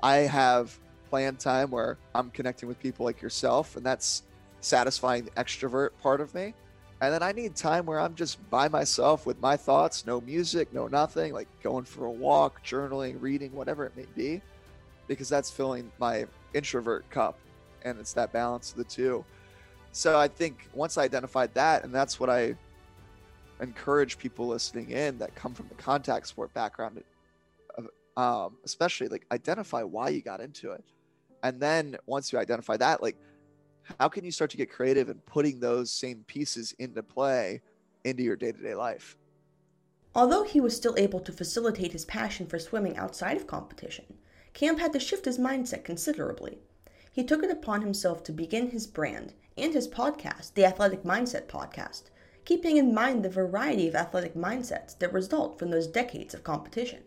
I 0.00 0.18
have 0.18 0.78
planned 1.08 1.40
time 1.40 1.72
where 1.72 1.98
I'm 2.14 2.30
connecting 2.30 2.68
with 2.68 2.78
people 2.78 3.04
like 3.04 3.20
yourself, 3.20 3.74
and 3.74 3.84
that's 3.84 4.22
satisfying 4.60 5.24
the 5.24 5.32
extrovert 5.32 5.88
part 6.00 6.20
of 6.20 6.32
me. 6.36 6.54
And 7.00 7.12
then 7.12 7.20
I 7.20 7.32
need 7.32 7.56
time 7.56 7.84
where 7.84 7.98
I'm 7.98 8.14
just 8.14 8.48
by 8.48 8.68
myself 8.68 9.26
with 9.26 9.40
my 9.40 9.56
thoughts, 9.56 10.06
no 10.06 10.20
music, 10.20 10.72
no 10.72 10.86
nothing, 10.86 11.32
like 11.32 11.48
going 11.64 11.86
for 11.86 12.04
a 12.04 12.10
walk, 12.10 12.64
journaling, 12.64 13.20
reading, 13.20 13.50
whatever 13.52 13.84
it 13.84 13.96
may 13.96 14.06
be, 14.14 14.40
because 15.08 15.28
that's 15.28 15.50
filling 15.50 15.90
my 15.98 16.26
introvert 16.54 17.10
cup 17.10 17.40
and 17.82 17.98
it's 17.98 18.12
that 18.12 18.32
balance 18.32 18.70
of 18.70 18.76
the 18.76 18.84
two. 18.84 19.24
So 19.90 20.16
I 20.16 20.28
think 20.28 20.68
once 20.72 20.96
I 20.96 21.02
identified 21.02 21.52
that, 21.54 21.82
and 21.82 21.92
that's 21.92 22.20
what 22.20 22.30
I 22.30 22.54
encourage 23.60 24.18
people 24.18 24.46
listening 24.46 24.90
in 24.90 25.18
that 25.18 25.34
come 25.34 25.54
from 25.54 25.68
the 25.68 25.74
contact 25.74 26.26
sport 26.26 26.52
background, 26.54 27.02
um, 28.16 28.56
especially 28.64 29.08
like 29.08 29.26
identify 29.32 29.82
why 29.82 30.08
you 30.08 30.22
got 30.22 30.40
into 30.40 30.72
it, 30.72 30.84
and 31.42 31.60
then 31.60 31.96
once 32.06 32.32
you 32.32 32.38
identify 32.38 32.76
that, 32.76 33.02
like 33.02 33.16
how 33.98 34.08
can 34.08 34.24
you 34.24 34.30
start 34.30 34.50
to 34.50 34.56
get 34.56 34.70
creative 34.70 35.08
and 35.08 35.24
putting 35.26 35.58
those 35.58 35.90
same 35.90 36.24
pieces 36.26 36.74
into 36.78 37.02
play 37.02 37.60
into 38.04 38.22
your 38.22 38.36
day 38.36 38.52
to 38.52 38.62
day 38.62 38.74
life? 38.74 39.16
Although 40.14 40.42
he 40.42 40.60
was 40.60 40.76
still 40.76 40.94
able 40.96 41.20
to 41.20 41.32
facilitate 41.32 41.92
his 41.92 42.04
passion 42.04 42.46
for 42.46 42.58
swimming 42.58 42.96
outside 42.96 43.36
of 43.36 43.46
competition, 43.46 44.06
Camp 44.54 44.80
had 44.80 44.92
to 44.92 45.00
shift 45.00 45.24
his 45.24 45.38
mindset 45.38 45.84
considerably 45.84 46.58
he 47.12 47.24
took 47.24 47.42
it 47.42 47.50
upon 47.50 47.82
himself 47.82 48.22
to 48.24 48.32
begin 48.32 48.70
his 48.70 48.86
brand 48.86 49.34
and 49.56 49.74
his 49.74 49.88
podcast, 49.88 50.54
the 50.54 50.64
Athletic 50.64 51.02
Mindset 51.02 51.46
Podcast, 51.48 52.04
keeping 52.50 52.78
in 52.78 52.92
mind 52.92 53.24
the 53.24 53.30
variety 53.30 53.86
of 53.86 53.94
athletic 53.94 54.34
mindsets 54.34 54.98
that 54.98 55.12
result 55.12 55.56
from 55.56 55.70
those 55.70 55.86
decades 55.86 56.34
of 56.34 56.42
competition. 56.42 56.98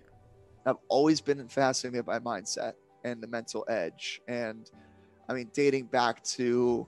I've 0.66 0.78
always 0.88 1.20
been 1.20 1.46
fascinated 1.50 2.06
by 2.06 2.20
mindset 2.20 2.76
and 3.04 3.22
the 3.22 3.28
mental 3.28 3.66
edge. 3.68 4.22
And 4.30 4.72
I 5.28 5.34
mean, 5.34 5.52
dating 5.54 5.88
back 5.88 6.24
to 6.38 6.88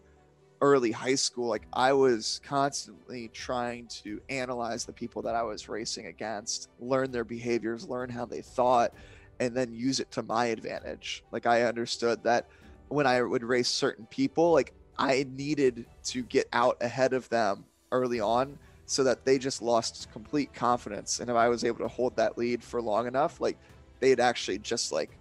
early 0.61 0.93
high 0.93 1.15
school, 1.15 1.49
like 1.49 1.67
I 1.73 1.91
was 1.91 2.39
constantly 2.45 3.27
trying 3.33 3.87
to 4.03 4.21
analyze 4.29 4.85
the 4.85 4.93
people 4.93 5.21
that 5.23 5.35
I 5.35 5.43
was 5.43 5.67
racing 5.67 6.05
against, 6.05 6.69
learn 6.79 7.11
their 7.11 7.25
behaviors, 7.25 7.89
learn 7.89 8.09
how 8.09 8.25
they 8.25 8.41
thought, 8.41 8.93
and 9.41 9.53
then 9.53 9.73
use 9.73 9.99
it 9.99 10.09
to 10.11 10.23
my 10.23 10.45
advantage. 10.45 11.25
Like 11.33 11.45
I 11.45 11.63
understood 11.63 12.23
that 12.23 12.47
when 12.87 13.05
I 13.05 13.21
would 13.21 13.43
race 13.43 13.67
certain 13.67 14.05
people, 14.05 14.53
like 14.53 14.71
I 14.97 15.25
needed 15.29 15.85
to 16.05 16.23
get 16.23 16.47
out 16.53 16.77
ahead 16.79 17.11
of 17.11 17.27
them 17.27 17.65
early 17.95 18.19
on 18.19 18.57
so 18.85 19.03
that 19.03 19.25
they 19.25 19.37
just 19.37 19.61
lost 19.61 20.11
complete 20.11 20.53
confidence. 20.53 21.19
And 21.19 21.29
if 21.29 21.35
I 21.35 21.49
was 21.49 21.63
able 21.63 21.79
to 21.79 21.87
hold 21.87 22.15
that 22.17 22.37
lead 22.37 22.63
for 22.63 22.81
long 22.81 23.07
enough, 23.07 23.41
like 23.41 23.57
they'd 23.99 24.19
actually 24.19 24.59
just 24.59 24.91
like 24.91 25.17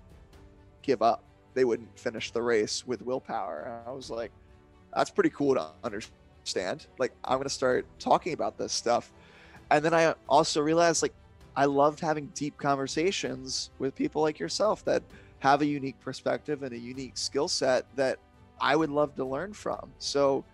give 0.83 1.03
up. 1.03 1.25
They 1.55 1.65
wouldn't 1.65 1.99
finish 1.99 2.31
the 2.31 2.43
race 2.43 2.87
with 2.87 3.01
willpower. 3.03 3.63
And 3.67 3.89
I 3.89 3.93
was 3.93 4.11
like, 4.11 4.33
that's 4.95 5.11
pretty 5.11 5.31
cool 5.31 5.55
to 5.55 5.69
understand. 5.83 6.87
Like, 6.99 7.13
I'm 7.25 7.37
going 7.37 7.45
to 7.45 7.51
start 7.51 7.87
talking 7.99 8.33
about 8.33 8.59
this 8.59 8.73
stuff. 8.73 9.13
And 9.71 9.85
then 9.85 9.95
I 9.95 10.15
also 10.29 10.61
realized, 10.61 11.03
like, 11.03 11.15
I 11.57 11.67
loved 11.67 12.01
having 12.01 12.27
deep 12.35 12.59
conversations 12.59 13.71
with 13.79 13.95
people 13.95 14.23
like 14.23 14.39
yourself 14.39 14.85
that 14.85 15.03
have 15.39 15.63
a 15.63 15.67
unique 15.67 15.99
perspective 16.01 16.63
and 16.63 16.73
a 16.73 16.79
unique 16.79 17.17
skill 17.17 17.49
set 17.49 17.87
that 17.97 18.19
I 18.61 18.77
would 18.77 18.91
love 18.91 19.15
to 19.17 19.25
learn 19.25 19.53
from. 19.53 19.93
So 19.99 20.45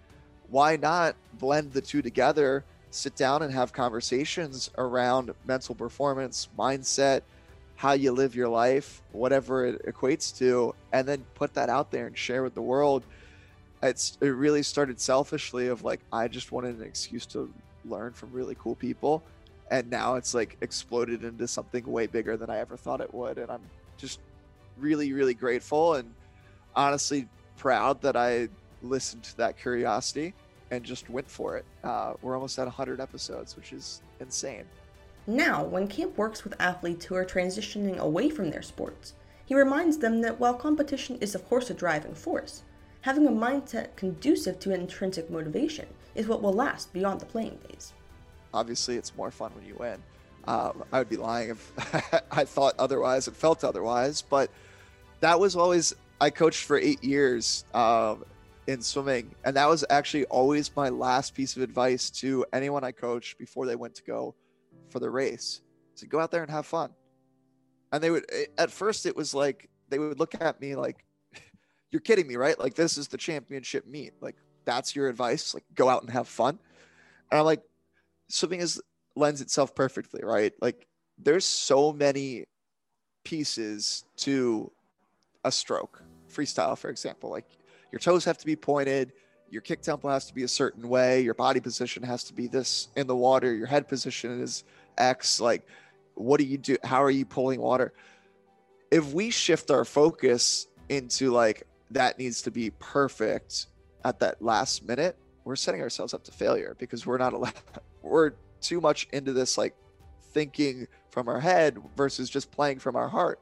why 0.51 0.77
not 0.77 1.17
blend 1.35 1.73
the 1.73 1.81
two 1.81 2.03
together, 2.03 2.65
sit 2.91 3.15
down 3.17 3.43
and 3.43 3.53
have 3.53 3.73
conversations 3.73 4.71
around 4.77 5.33
mental 5.47 5.75
performance, 5.75 6.49
mindset, 6.59 7.23
how 7.77 7.93
you 7.93 8.13
live 8.13 8.35
your 8.35 8.49
life, 8.49 9.03
whatever 9.13 9.67
it 9.67 9.87
equates 9.87 10.37
to, 10.39 10.75
and 10.93 11.09
then 11.09 11.25
put 11.35 11.55
that 11.55 11.69
out 11.69 11.91
there 11.91 12.07
and 12.07 12.19
share 12.19 12.43
with 12.43 12.55
the 12.55 12.63
world. 12.63 13.05
It's 13.83 14.19
it 14.21 14.29
really 14.29 14.63
started 14.63 15.01
selfishly 15.01 15.69
of 15.69 15.83
like 15.83 16.01
I 16.13 16.29
just 16.29 16.53
wanted 16.53 16.77
an 16.77 16.83
excuse 16.83 17.25
to 17.27 17.51
learn 17.87 18.13
from 18.13 18.31
really 18.33 18.55
cool 18.59 18.75
people 18.75 19.23
and 19.71 19.89
now 19.89 20.17
it's 20.17 20.35
like 20.35 20.59
exploded 20.61 21.25
into 21.25 21.49
something 21.49 21.85
way 21.87 22.07
bigger 22.07 22.37
than 22.37 22.51
I 22.51 22.59
ever 22.59 22.77
thought 22.77 23.01
it 23.01 23.15
would 23.15 23.39
and 23.39 23.51
I'm 23.51 23.63
just 23.97 24.21
really, 24.77 25.15
really 25.15 25.33
grateful 25.33 25.95
and 25.95 26.13
honestly 26.77 27.27
proud 27.57 28.03
that 28.03 28.17
I 28.17 28.49
listened 28.83 29.23
to 29.25 29.37
that 29.39 29.59
curiosity 29.59 30.35
and 30.71 30.85
just 30.85 31.11
went 31.11 31.29
for 31.29 31.57
it. 31.57 31.65
Uh, 31.83 32.15
we're 32.23 32.35
almost 32.35 32.59
at 32.59 32.67
100 32.67 33.01
episodes, 33.01 33.57
which 33.57 33.73
is 33.73 34.03
insane. 34.21 34.65
Now, 35.27 35.65
when 35.65 35.87
Camp 35.87 36.17
works 36.17 36.45
with 36.45 36.61
athletes 36.61 37.05
who 37.05 37.15
are 37.15 37.25
transitioning 37.25 37.99
away 37.99 38.31
from 38.31 38.51
their 38.51 38.63
sports, 38.63 39.15
he 39.47 39.55
reminds 39.55 39.99
them 39.99 40.21
that 40.23 40.39
while 40.39 40.55
competition 40.55 41.19
is, 41.21 41.35
of 41.35 41.49
course, 41.49 41.71
a 41.71 41.75
driving 41.75 42.15
force, 42.15 42.63
having 43.03 43.27
a 43.27 43.31
mindset 43.31 43.97
conducive 43.97 44.59
to 44.61 44.73
intrinsic 44.73 45.31
motivation 45.31 45.87
is 46.15 46.27
what 46.27 46.43
will 46.43 46.53
last 46.53 46.93
beyond 46.93 47.21
the 47.21 47.27
playing 47.27 47.59
days. 47.69 47.93
Obviously, 48.55 48.97
it's 48.97 49.15
more 49.17 49.31
fun 49.31 49.53
when 49.55 49.65
you 49.65 49.77
win. 49.79 50.03
Um, 50.45 50.85
I 50.93 50.99
would 50.99 51.09
be 51.09 51.17
lying 51.17 51.51
if 51.51 51.73
I 52.33 52.45
thought 52.45 52.75
otherwise 52.79 53.29
and 53.29 53.37
felt 53.37 53.63
otherwise, 53.63 54.23
but 54.23 54.51
that 55.21 55.39
was 55.39 55.55
always 55.55 55.95
I 56.21 56.31
coached 56.31 56.65
for 56.65 56.77
eight 56.77 57.03
years 57.03 57.65
um, 57.75 58.25
in 58.71 58.81
swimming, 58.81 59.35
and 59.45 59.57
that 59.57 59.69
was 59.69 59.85
actually 59.91 60.25
always 60.27 60.75
my 60.77 60.89
last 60.89 61.35
piece 61.35 61.57
of 61.57 61.63
advice 61.63 62.09
to 62.11 62.47
anyone 62.53 62.85
I 62.85 62.93
coached 62.93 63.37
before 63.39 63.67
they 63.67 63.75
went 63.75 63.97
to 63.97 64.03
go 64.05 64.35
for 64.91 65.01
the 65.01 65.11
race. 65.11 65.61
So 65.95 66.07
go 66.07 66.21
out 66.21 66.31
there 66.31 66.43
and 66.43 66.51
have 66.51 66.67
fun. 66.67 66.91
And 67.93 68.03
they 68.03 68.11
would 68.11 68.25
eh, 68.33 68.45
at 68.59 68.71
first 68.71 69.07
it 69.07 69.17
was 69.17 69.35
like 69.35 69.69
they 69.89 69.99
would 69.99 70.21
look 70.21 70.41
at 70.41 70.61
me 70.61 70.77
like, 70.77 71.05
"You're 71.91 72.01
kidding 72.01 72.29
me, 72.29 72.37
right? 72.37 72.59
Like 72.59 72.75
this 72.75 72.97
is 72.97 73.09
the 73.09 73.19
championship 73.19 73.87
meet. 73.87 74.13
Like 74.21 74.37
that's 74.65 74.95
your 74.95 75.09
advice? 75.09 75.53
Like 75.53 75.65
go 75.75 75.89
out 75.89 76.03
and 76.03 76.11
have 76.11 76.29
fun." 76.29 76.59
And 77.31 77.39
I'm 77.39 77.45
like, 77.45 77.63
swimming 78.29 78.61
is 78.61 78.81
lends 79.17 79.41
itself 79.41 79.75
perfectly, 79.75 80.21
right? 80.23 80.53
Like 80.61 80.87
there's 81.19 81.45
so 81.45 81.93
many 81.93 82.47
pieces 83.25 84.05
to 84.19 84.71
a 85.45 85.51
stroke. 85.51 86.03
Freestyle, 86.33 86.79
for 86.79 86.89
example, 86.89 87.31
like 87.31 87.47
your 87.93 87.99
toes 87.99 88.25
have 88.25 88.39
to 88.39 88.47
be 88.47 88.57
pointed, 88.57 89.13
your 89.51 89.63
kick 89.63 89.83
tempo 89.83 90.09
has 90.09 90.27
to 90.27 90.35
be 90.35 90.45
a 90.45 90.49
certain 90.49 90.89
way, 90.89 91.23
your 91.23 91.35
body 91.35 91.61
position 91.61 92.03
has 92.03 92.25
to 92.25 92.33
be 92.33 92.47
this 92.47 92.89
in 92.97 93.07
the 93.07 93.17
water, 93.17 93.55
your 93.55 93.67
head 93.67 93.89
position 93.89 94.41
is 94.41 94.65
X. 94.97 95.41
Like, 95.41 95.67
what 96.15 96.39
do 96.39 96.45
you 96.45 96.59
do? 96.59 96.77
How 96.85 97.03
are 97.03 97.11
you 97.11 97.25
pulling 97.25 97.61
water? 97.61 97.93
If 98.91 99.13
we 99.13 99.31
shift 99.31 99.71
our 99.71 99.85
focus 99.85 100.69
into 100.89 101.31
like 101.31 101.67
that 101.91 102.19
needs 102.19 102.43
to 102.43 102.51
be 102.51 102.71
perfect 102.79 103.67
at 104.05 104.21
that 104.21 104.41
last 104.43 104.87
minute, 104.87 105.17
we're 105.45 105.57
setting 105.57 105.81
ourselves 105.81 106.15
up 106.15 106.25
to 106.25 106.33
failure 106.33 106.77
because 106.79 107.07
we're 107.07 107.19
not 107.19 107.33
allowed, 107.33 107.55
we're 108.03 108.33
too 108.61 108.81
much 108.81 109.09
into 109.13 109.33
this 109.33 109.59
like 109.59 109.75
thinking 110.33 110.87
from 111.11 111.29
our 111.29 111.41
head 111.41 111.79
versus 111.97 112.31
just 112.31 112.51
playing 112.51 112.79
from 112.79 112.95
our 112.95 113.09
heart. 113.09 113.41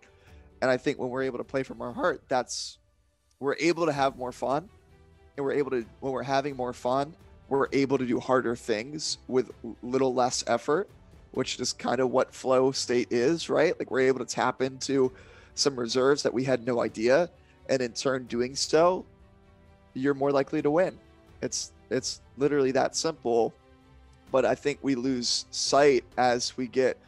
And 0.62 0.70
I 0.70 0.76
think 0.76 0.98
when 0.98 1.10
we're 1.10 1.22
able 1.22 1.38
to 1.38 1.44
play 1.44 1.62
from 1.62 1.82
our 1.82 1.92
heart, 1.92 2.22
that's 2.28 2.78
we're 3.40 3.56
able 3.58 3.86
to 3.86 3.92
have 3.92 4.16
more 4.16 4.32
fun. 4.32 4.68
And 5.36 5.44
we're 5.44 5.52
able 5.52 5.70
to 5.70 5.84
when 6.00 6.12
we're 6.12 6.22
having 6.22 6.56
more 6.56 6.72
fun, 6.72 7.14
we're 7.48 7.68
able 7.72 7.98
to 7.98 8.06
do 8.06 8.18
harder 8.18 8.56
things 8.56 9.18
with 9.28 9.50
little 9.82 10.12
less 10.12 10.42
effort, 10.46 10.88
which 11.32 11.60
is 11.60 11.72
kind 11.72 12.00
of 12.00 12.10
what 12.10 12.34
flow 12.34 12.72
state 12.72 13.08
is, 13.12 13.48
right? 13.48 13.78
Like 13.78 13.90
we're 13.90 14.00
able 14.00 14.18
to 14.18 14.24
tap 14.24 14.60
into 14.62 15.12
some 15.54 15.78
reserves 15.78 16.22
that 16.24 16.34
we 16.34 16.44
had 16.44 16.66
no 16.66 16.82
idea. 16.82 17.30
And 17.68 17.80
in 17.80 17.92
turn 17.92 18.24
doing 18.24 18.56
so, 18.56 19.04
you're 19.94 20.14
more 20.14 20.32
likely 20.32 20.60
to 20.62 20.70
win. 20.70 20.98
It's 21.40 21.72
it's 21.90 22.20
literally 22.36 22.72
that 22.72 22.96
simple. 22.96 23.54
But 24.32 24.44
I 24.44 24.54
think 24.56 24.80
we 24.82 24.94
lose 24.94 25.46
sight 25.50 26.04
as 26.18 26.56
we 26.56 26.66
get 26.66 26.98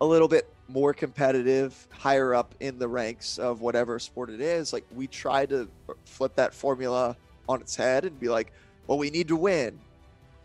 a 0.00 0.06
little 0.06 0.28
bit 0.28 0.48
more 0.68 0.92
competitive, 0.92 1.88
higher 1.90 2.34
up 2.34 2.54
in 2.60 2.78
the 2.78 2.88
ranks 2.88 3.38
of 3.38 3.60
whatever 3.60 3.98
sport 3.98 4.30
it 4.30 4.40
is, 4.40 4.72
like 4.72 4.84
we 4.94 5.06
try 5.06 5.46
to 5.46 5.68
flip 6.04 6.34
that 6.36 6.52
formula 6.52 7.16
on 7.48 7.60
its 7.60 7.74
head 7.74 8.04
and 8.04 8.18
be 8.20 8.28
like, 8.28 8.52
well, 8.86 8.98
we 8.98 9.10
need 9.10 9.28
to 9.28 9.36
win. 9.36 9.78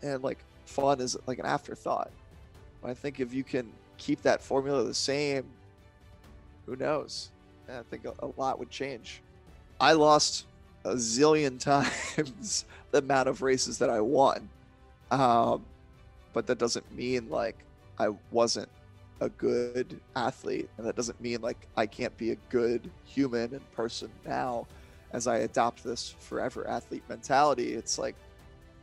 And 0.02 0.22
like 0.22 0.38
fun 0.64 1.00
is 1.00 1.16
like 1.26 1.38
an 1.38 1.46
afterthought. 1.46 2.10
But 2.80 2.90
I 2.90 2.94
think 2.94 3.20
if 3.20 3.34
you 3.34 3.44
can 3.44 3.70
keep 3.98 4.22
that 4.22 4.42
formula 4.42 4.84
the 4.84 4.94
same, 4.94 5.44
who 6.66 6.76
knows? 6.76 7.30
I 7.68 7.82
think 7.90 8.04
a, 8.04 8.12
a 8.20 8.28
lot 8.36 8.58
would 8.58 8.70
change. 8.70 9.20
I 9.80 9.92
lost 9.92 10.46
a 10.84 10.94
zillion 10.94 11.58
times 12.16 12.64
the 12.90 12.98
amount 12.98 13.28
of 13.28 13.42
races 13.42 13.78
that 13.78 13.90
I 13.90 14.00
won. 14.00 14.48
Um, 15.10 15.64
but 16.32 16.46
that 16.46 16.58
doesn't 16.58 16.90
mean 16.94 17.28
like 17.28 17.56
I 17.98 18.08
wasn't 18.30 18.68
a 19.20 19.28
good 19.28 20.00
athlete. 20.16 20.68
And 20.76 20.86
that 20.86 20.96
doesn't 20.96 21.20
mean 21.20 21.40
like 21.40 21.66
I 21.76 21.86
can't 21.86 22.16
be 22.16 22.32
a 22.32 22.36
good 22.50 22.90
human 23.04 23.54
and 23.54 23.72
person 23.72 24.10
now 24.26 24.66
as 25.12 25.26
I 25.26 25.38
adopt 25.38 25.84
this 25.84 26.14
forever 26.18 26.66
athlete 26.68 27.04
mentality. 27.08 27.74
It's 27.74 27.98
like, 27.98 28.16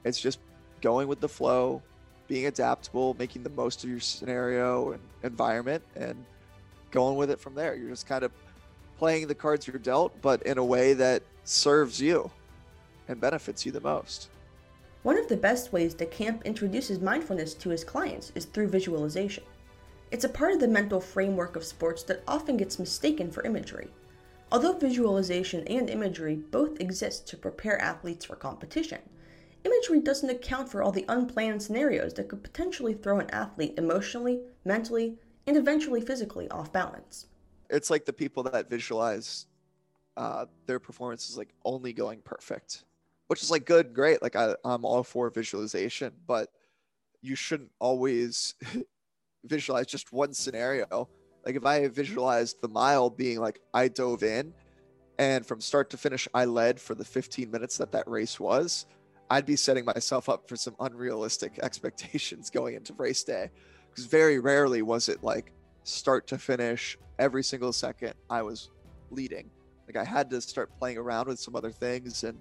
it's 0.06 0.20
just 0.20 0.40
going 0.82 1.08
with 1.08 1.20
the 1.20 1.30
flow, 1.30 1.82
being 2.28 2.48
adaptable, 2.48 3.16
making 3.20 3.44
the 3.44 3.50
most 3.50 3.84
of 3.84 3.90
your 3.90 4.00
scenario 4.00 4.94
and 4.94 5.02
environment, 5.24 5.84
and 5.96 6.16
going 6.90 7.18
with 7.18 7.30
it 7.30 7.40
from 7.40 7.54
there. 7.54 7.76
You're 7.76 7.90
just 7.90 8.08
kind 8.08 8.24
of 8.24 8.32
playing 8.98 9.28
the 9.28 9.36
cards 9.36 9.68
you're 9.68 9.78
dealt, 9.78 10.20
but 10.22 10.42
in 10.44 10.58
a 10.58 10.64
way 10.64 10.94
that 10.94 11.24
serves 11.44 12.00
you 12.00 12.32
and 13.08 13.20
benefits 13.20 13.66
you 13.66 13.72
the 13.72 13.82
most. 13.82 14.30
One 15.04 15.18
of 15.18 15.28
the 15.28 15.38
best 15.38 15.74
ways 15.74 15.96
that 15.96 16.12
Camp 16.12 16.44
introduces 16.46 17.00
mindfulness 17.00 17.56
to 17.56 17.70
his 17.70 17.84
clients 17.84 18.32
is 18.36 18.46
through 18.46 18.70
visualization. 18.70 19.44
It's 20.12 20.26
a 20.26 20.30
part 20.30 20.52
of 20.52 20.60
the 20.60 20.68
mental 20.68 21.00
framework 21.00 21.56
of 21.56 21.64
sports 21.64 22.04
that 22.04 22.22
often 22.28 22.58
gets 22.58 22.78
mistaken 22.78 23.32
for 23.32 23.46
imagery. 23.46 23.88
Although 24.52 24.74
visualization 24.74 25.66
and 25.68 25.90
imagery 25.90 26.36
both 26.36 26.82
exist 26.82 27.30
to 27.30 27.38
prepare 27.38 27.82
athletes 27.82 28.26
for 28.26 28.36
competition, 28.36 29.00
imagery 29.64 30.02
doesn't 30.02 30.30
account 30.30 30.68
for 30.68 30.84
all 30.84 30.92
the 30.92 31.06
unplanned 31.08 31.64
scenarios 31.64 32.14
that 32.16 32.28
could 32.28 32.44
potentially 32.44 32.94
throw 32.94 33.20
an 33.20 33.30
athlete 33.30 33.76
emotionally, 33.78 34.42
mentally, 34.66 35.18
and 35.48 35.56
eventually 35.56 36.02
physically 36.02 36.50
off 36.50 36.74
balance. 36.74 37.28
It's 37.70 37.90
like 37.90 38.04
the 38.04 38.12
people 38.12 38.44
that 38.44 38.70
visualize 38.70 39.46
uh, 40.18 40.46
their 40.66 40.80
performances 40.80 41.38
like 41.38 41.54
only 41.64 41.94
going 41.94 42.20
perfect, 42.20 42.84
which 43.28 43.42
is 43.42 43.50
like 43.50 43.66
good, 43.66 43.94
great. 43.94 44.22
Like 44.22 44.36
I, 44.36 44.56
I'm 44.66 44.84
all 44.84 45.04
for 45.04 45.30
visualization, 45.30 46.12
but 46.28 46.50
you 47.22 47.36
shouldn't 47.36 47.72
always 47.80 48.56
visualize 49.46 49.88
just 49.88 50.12
one 50.12 50.34
scenario. 50.34 51.10
Like 51.46 51.56
if 51.56 51.66
I 51.66 51.88
visualized 51.88 52.62
the 52.62 52.68
mile 52.68 53.10
being 53.10 53.40
like 53.40 53.60
I 53.74 53.88
dove 53.88 54.24
in 54.24 54.54
and 55.18 55.46
from 55.46 55.62
start 55.62 55.90
to 55.92 55.98
finish 55.98 56.28
I 56.34 56.46
led 56.46 56.80
for 56.80 56.96
the 56.96 57.06
15 57.06 57.50
minutes 57.50 57.78
that 57.78 57.92
that 57.92 58.08
race 58.08 58.40
was, 58.40 58.86
I'd 59.30 59.46
be 59.46 59.56
setting 59.56 59.86
myself 59.86 60.30
up 60.30 60.48
for 60.48 60.56
some 60.56 60.76
unrealistic 60.80 61.60
expectations 61.64 62.50
going 62.50 62.76
into 62.76 62.94
race 62.94 63.24
day. 63.24 63.50
Because 63.90 64.06
very 64.06 64.40
rarely 64.40 64.82
was 64.82 65.10
it 65.10 65.24
like 65.24 65.52
start 65.84 66.28
to 66.28 66.38
finish 66.38 66.98
every 67.20 67.44
single 67.44 67.74
second 67.74 68.14
I 68.30 68.42
was 68.42 68.70
leading. 69.10 69.50
Like 69.88 69.98
I 69.98 70.10
had 70.10 70.30
to 70.30 70.42
start 70.42 70.70
playing 70.80 70.98
around 70.98 71.28
with 71.28 71.40
some 71.40 71.56
other 71.56 71.72
things 71.72 72.24
and 72.24 72.40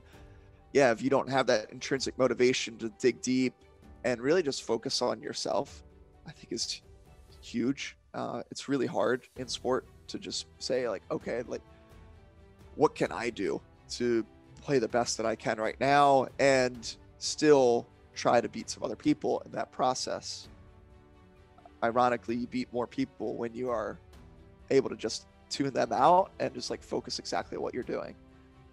yeah, 0.73 0.93
if 0.93 1.03
you 1.03 1.11
don't 1.11 1.29
have 1.29 1.47
that 1.49 1.73
intrinsic 1.73 2.17
motivation 2.17 2.77
to 2.79 2.91
dig 3.01 3.21
deep 3.21 3.55
and 4.05 4.21
really 4.21 4.43
just 4.43 4.63
focus 4.63 5.03
on 5.03 5.21
yourself, 5.21 5.83
I 6.27 6.33
think 6.33 6.53
is 6.53 6.81
huge. 7.41 7.97
Uh, 8.15 8.43
it's 8.51 8.69
really 8.69 8.87
hard 8.87 9.29
in 9.37 9.49
sport 9.49 9.87
to 10.09 10.19
just 10.19 10.47
say 10.59 10.89
like, 10.89 11.03
okay, 11.11 11.43
like, 11.47 11.63
what 12.77 12.95
can 12.95 13.13
I 13.13 13.31
do 13.31 13.61
to 13.91 14.25
play 14.61 14.79
the 14.79 14.89
best 14.89 15.17
that 15.17 15.27
I 15.27 15.35
can 15.35 15.59
right 15.59 15.79
now 15.81 16.27
and 16.39 16.97
still 17.19 17.87
try 18.15 18.41
to 18.41 18.49
beat 18.49 18.69
some 18.71 18.83
other 18.83 18.97
people 18.97 19.43
in 19.47 19.53
that 19.53 19.73
process. 19.73 20.49
Ironically, 21.83 22.37
you 22.37 22.47
beat 22.47 22.73
more 22.73 22.87
people 22.87 23.35
when 23.35 23.55
you 23.55 23.71
are 23.71 23.99
able 24.71 24.91
to 24.91 24.97
just 24.97 25.27
tune 25.49 25.73
them 25.73 25.93
out 25.93 26.31
and 26.39 26.53
just 26.55 26.71
like 26.71 26.83
focus 26.83 27.19
exactly 27.19 27.59
what 27.59 27.75
you're 27.75 27.83
doing. 27.83 28.15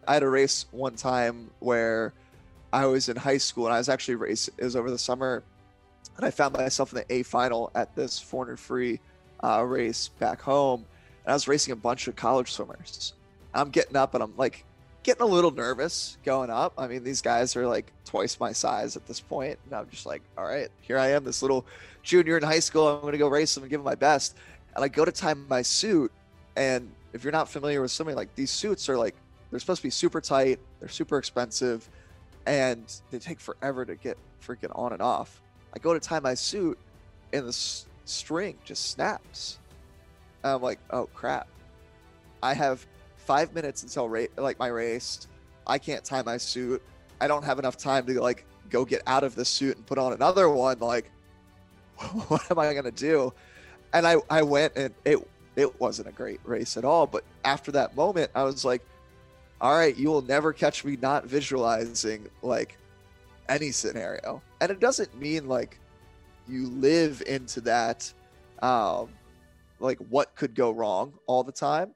I 0.07 0.13
had 0.15 0.23
a 0.23 0.29
race 0.29 0.65
one 0.71 0.95
time 0.95 1.49
where 1.59 2.13
I 2.71 2.85
was 2.85 3.09
in 3.09 3.15
high 3.15 3.37
school 3.37 3.65
and 3.65 3.73
I 3.73 3.77
was 3.77 3.89
actually 3.89 4.15
race. 4.15 4.49
It 4.57 4.63
was 4.63 4.75
over 4.75 4.91
the 4.91 4.97
summer 4.97 5.43
and 6.17 6.25
I 6.25 6.31
found 6.31 6.57
myself 6.57 6.91
in 6.91 6.97
the 6.97 7.13
A 7.13 7.23
final 7.23 7.71
at 7.75 7.95
this 7.95 8.19
400 8.19 8.59
free 8.59 8.99
uh, 9.43 9.63
race 9.63 10.09
back 10.19 10.41
home. 10.41 10.85
And 11.23 11.31
I 11.31 11.33
was 11.33 11.47
racing 11.47 11.71
a 11.71 11.75
bunch 11.75 12.07
of 12.07 12.15
college 12.15 12.51
swimmers. 12.51 13.13
I'm 13.53 13.69
getting 13.69 13.95
up 13.95 14.13
and 14.13 14.23
I'm 14.23 14.33
like 14.35 14.65
getting 15.03 15.21
a 15.21 15.25
little 15.25 15.51
nervous 15.51 16.17
going 16.25 16.49
up. 16.49 16.73
I 16.77 16.87
mean, 16.87 17.03
these 17.03 17.21
guys 17.21 17.55
are 17.55 17.67
like 17.67 17.93
twice 18.03 18.39
my 18.39 18.51
size 18.51 18.95
at 18.95 19.05
this 19.07 19.19
point, 19.19 19.57
and 19.65 19.73
I'm 19.73 19.89
just 19.89 20.05
like, 20.05 20.21
all 20.37 20.45
right, 20.45 20.69
here 20.81 20.97
I 20.97 21.11
am, 21.11 21.23
this 21.23 21.41
little 21.41 21.65
junior 22.03 22.37
in 22.37 22.43
high 22.43 22.59
school. 22.59 22.87
I'm 22.87 23.01
going 23.01 23.13
to 23.13 23.17
go 23.17 23.27
race 23.27 23.55
them 23.55 23.63
and 23.63 23.69
give 23.69 23.79
them 23.79 23.85
my 23.85 23.95
best. 23.95 24.35
And 24.75 24.83
I 24.83 24.89
go 24.89 25.05
to 25.05 25.11
tie 25.11 25.33
my 25.33 25.61
suit, 25.61 26.11
and 26.55 26.91
if 27.13 27.23
you're 27.23 27.31
not 27.31 27.49
familiar 27.49 27.81
with 27.81 27.91
swimming, 27.91 28.15
like 28.15 28.35
these 28.35 28.51
suits 28.51 28.89
are 28.89 28.97
like 28.97 29.15
they're 29.49 29.59
supposed 29.59 29.81
to 29.81 29.87
be 29.87 29.91
super 29.91 30.19
tight, 30.19 30.59
they're 30.79 30.89
super 30.89 31.17
expensive, 31.17 31.89
and 32.45 32.83
they 33.09 33.19
take 33.19 33.39
forever 33.39 33.85
to 33.85 33.95
get 33.95 34.17
freaking 34.45 34.77
on 34.77 34.93
and 34.93 35.01
off. 35.01 35.41
I 35.75 35.79
go 35.79 35.93
to 35.93 35.99
tie 35.99 36.19
my 36.19 36.33
suit, 36.33 36.77
and 37.33 37.45
the 37.45 37.49
s- 37.49 37.87
string 38.05 38.57
just 38.63 38.91
snaps. 38.91 39.59
And 40.43 40.53
I'm 40.53 40.61
like, 40.61 40.79
oh 40.91 41.07
crap! 41.13 41.47
I 42.41 42.53
have 42.53 42.85
five 43.17 43.53
minutes 43.53 43.83
until 43.83 44.07
ra- 44.09 44.25
like 44.37 44.59
my 44.59 44.67
race. 44.67 45.27
I 45.65 45.77
can't 45.77 46.03
tie 46.03 46.21
my 46.23 46.37
suit. 46.37 46.81
I 47.19 47.27
don't 47.27 47.43
have 47.43 47.59
enough 47.59 47.77
time 47.77 48.05
to 48.07 48.21
like 48.21 48.45
go 48.69 48.85
get 48.85 49.01
out 49.07 49.23
of 49.23 49.35
the 49.35 49.45
suit 49.45 49.77
and 49.77 49.85
put 49.85 49.97
on 49.97 50.13
another 50.13 50.49
one. 50.49 50.79
Like, 50.79 51.11
what 52.27 52.49
am 52.49 52.59
I 52.59 52.73
gonna 52.73 52.91
do? 52.91 53.33
And 53.93 54.07
I 54.07 54.17
I 54.29 54.43
went 54.43 54.73
and 54.75 54.93
it 55.05 55.19
it 55.55 55.79
wasn't 55.79 56.07
a 56.07 56.11
great 56.11 56.39
race 56.43 56.77
at 56.77 56.85
all. 56.85 57.07
But 57.07 57.23
after 57.43 57.71
that 57.73 57.95
moment, 57.95 58.31
I 58.35 58.43
was 58.43 58.63
like, 58.63 58.81
all 59.59 59.75
right, 59.75 59.97
you 59.97 60.09
will 60.09 60.21
never 60.21 60.53
catch 60.53 60.85
me 60.85 60.97
not 61.01 61.25
visualizing 61.25 62.27
like 62.41 62.77
any 63.49 63.71
scenario. 63.71 64.41
And 64.61 64.71
it 64.71 64.79
doesn't 64.79 65.17
mean 65.19 65.47
like 65.47 65.79
you 66.47 66.67
live 66.67 67.21
into 67.27 67.61
that 67.61 68.11
um 68.61 69.09
like 69.79 69.99
what 70.09 70.35
could 70.35 70.55
go 70.55 70.71
wrong 70.71 71.13
all 71.27 71.43
the 71.43 71.51
time. 71.51 71.93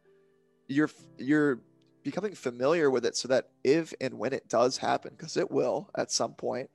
You're 0.67 0.89
you're 1.17 1.60
becoming 2.04 2.34
familiar 2.34 2.89
with 2.89 3.06
it 3.06 3.15
so 3.15 3.28
that 3.28 3.50
if 3.63 3.93
and 4.02 4.17
when 4.17 4.34
it 4.34 4.47
does 4.50 4.78
happen 4.78 5.13
because 5.15 5.38
it 5.38 5.50
will 5.50 5.89
at 5.95 6.12
some 6.12 6.34
point, 6.34 6.69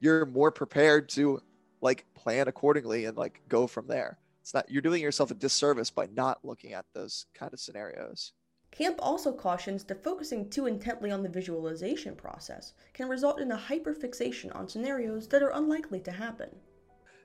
you're 0.00 0.26
more 0.26 0.50
prepared 0.50 1.08
to 1.10 1.40
like 1.80 2.04
plan 2.14 2.48
accordingly 2.48 3.04
and 3.04 3.16
like 3.16 3.40
go 3.48 3.66
from 3.66 3.86
there. 3.86 4.18
It's 4.42 4.54
not 4.54 4.70
you're 4.70 4.82
doing 4.82 5.02
yourself 5.02 5.30
a 5.30 5.34
disservice 5.34 5.90
by 5.90 6.08
not 6.14 6.44
looking 6.44 6.72
at 6.72 6.86
those 6.94 7.26
kind 7.34 7.52
of 7.52 7.60
scenarios. 7.60 8.32
Camp 8.70 8.96
also 9.00 9.32
cautions 9.32 9.84
that 9.84 10.04
focusing 10.04 10.48
too 10.48 10.66
intently 10.66 11.10
on 11.10 11.22
the 11.22 11.28
visualization 11.28 12.14
process 12.14 12.74
can 12.92 13.08
result 13.08 13.40
in 13.40 13.50
a 13.52 13.56
hyperfixation 13.56 14.54
on 14.54 14.68
scenarios 14.68 15.26
that 15.28 15.42
are 15.42 15.52
unlikely 15.54 16.00
to 16.00 16.12
happen. 16.12 16.50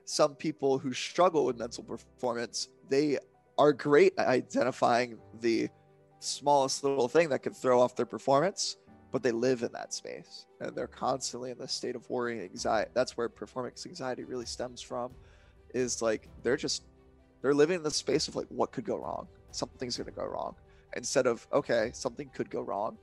Some 0.04 0.34
people 0.34 0.78
who 0.78 0.92
struggle 0.92 1.44
with 1.44 1.58
mental 1.58 1.84
performance, 1.84 2.68
they 2.88 3.18
are 3.56 3.72
great 3.72 4.14
at 4.18 4.26
identifying 4.26 5.18
the 5.40 5.68
smallest 6.18 6.82
little 6.82 7.08
thing 7.08 7.28
that 7.28 7.40
could 7.40 7.54
throw 7.54 7.80
off 7.80 7.94
their 7.94 8.06
performance, 8.06 8.76
but 9.12 9.22
they 9.22 9.30
live 9.30 9.62
in 9.62 9.70
that 9.72 9.94
space 9.94 10.46
and 10.60 10.74
they're 10.74 10.86
constantly 10.86 11.50
in 11.50 11.58
this 11.58 11.72
state 11.72 11.94
of 11.94 12.08
worry 12.10 12.38
and 12.38 12.42
anxiety. 12.42 12.90
That's 12.94 13.16
where 13.16 13.28
performance 13.28 13.86
anxiety 13.86 14.24
really 14.24 14.46
stems 14.46 14.80
from 14.80 15.12
is 15.72 16.02
like 16.02 16.28
they're 16.42 16.56
just 16.56 16.84
they're 17.42 17.54
living 17.54 17.76
in 17.76 17.82
the 17.82 17.90
space 17.90 18.26
of 18.26 18.34
like 18.34 18.46
what 18.48 18.72
could 18.72 18.84
go 18.84 18.96
wrong? 18.96 19.28
Something's 19.50 19.96
going 19.96 20.06
to 20.06 20.12
go 20.12 20.24
wrong 20.24 20.56
instead 20.96 21.26
of 21.26 21.46
okay 21.52 21.90
something 21.92 22.28
could 22.34 22.50
go 22.50 22.60
wrong 22.60 22.96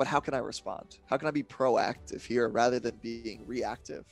but 0.00 0.06
how 0.06 0.18
can 0.18 0.32
i 0.32 0.38
respond? 0.38 0.96
How 1.04 1.18
can 1.18 1.28
i 1.28 1.30
be 1.30 1.42
proactive 1.42 2.24
here 2.24 2.48
rather 2.48 2.80
than 2.80 2.96
being 3.02 3.42
reactive? 3.46 4.06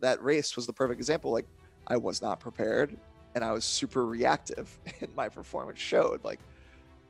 That 0.00 0.20
race 0.20 0.56
was 0.56 0.66
the 0.66 0.72
perfect 0.72 0.98
example. 0.98 1.30
Like 1.30 1.46
i 1.86 1.96
was 1.96 2.20
not 2.20 2.40
prepared 2.40 2.96
and 3.34 3.44
i 3.44 3.52
was 3.52 3.64
super 3.64 4.04
reactive 4.04 4.76
and 5.00 5.14
my 5.14 5.28
performance 5.28 5.78
showed. 5.78 6.24
Like 6.24 6.40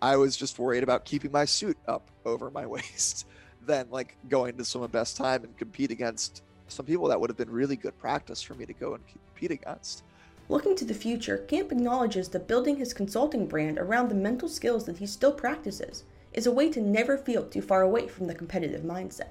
i 0.02 0.16
was 0.16 0.36
just 0.36 0.58
worried 0.58 0.82
about 0.82 1.06
keeping 1.06 1.32
my 1.32 1.46
suit 1.46 1.78
up 1.88 2.10
over 2.26 2.50
my 2.50 2.66
waist 2.74 3.26
than 3.64 3.88
like 3.90 4.18
going 4.28 4.58
to 4.58 4.64
swim 4.66 4.84
a 4.84 4.88
best 4.88 5.16
time 5.16 5.44
and 5.44 5.56
compete 5.56 5.90
against 5.90 6.42
some 6.68 6.84
people 6.84 7.08
that 7.08 7.18
would 7.18 7.30
have 7.30 7.38
been 7.38 7.50
really 7.50 7.76
good 7.76 7.96
practice 7.98 8.42
for 8.42 8.52
me 8.54 8.66
to 8.66 8.74
go 8.74 8.94
and 8.94 9.04
compete 9.06 9.52
against 9.52 10.04
Looking 10.52 10.76
to 10.76 10.84
the 10.84 10.92
future, 10.92 11.38
Camp 11.38 11.72
acknowledges 11.72 12.28
that 12.28 12.46
building 12.46 12.76
his 12.76 12.92
consulting 12.92 13.46
brand 13.46 13.78
around 13.78 14.10
the 14.10 14.14
mental 14.14 14.50
skills 14.50 14.84
that 14.84 14.98
he 14.98 15.06
still 15.06 15.32
practices 15.32 16.04
is 16.34 16.46
a 16.46 16.52
way 16.52 16.68
to 16.72 16.78
never 16.78 17.16
feel 17.16 17.44
too 17.44 17.62
far 17.62 17.80
away 17.80 18.06
from 18.06 18.26
the 18.26 18.34
competitive 18.34 18.82
mindset. 18.82 19.28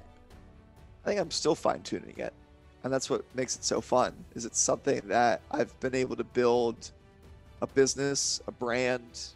I 1.04 1.10
think 1.10 1.20
I'm 1.20 1.30
still 1.30 1.54
fine 1.54 1.82
tuning 1.82 2.16
it. 2.16 2.32
And 2.82 2.92
that's 2.92 3.08
what 3.08 3.24
makes 3.36 3.54
it 3.54 3.62
so 3.62 3.80
fun 3.80 4.12
is 4.34 4.44
it's 4.44 4.58
something 4.58 5.00
that 5.04 5.42
I've 5.52 5.78
been 5.78 5.94
able 5.94 6.16
to 6.16 6.24
build 6.24 6.90
a 7.60 7.68
business, 7.68 8.40
a 8.48 8.50
brand 8.50 9.28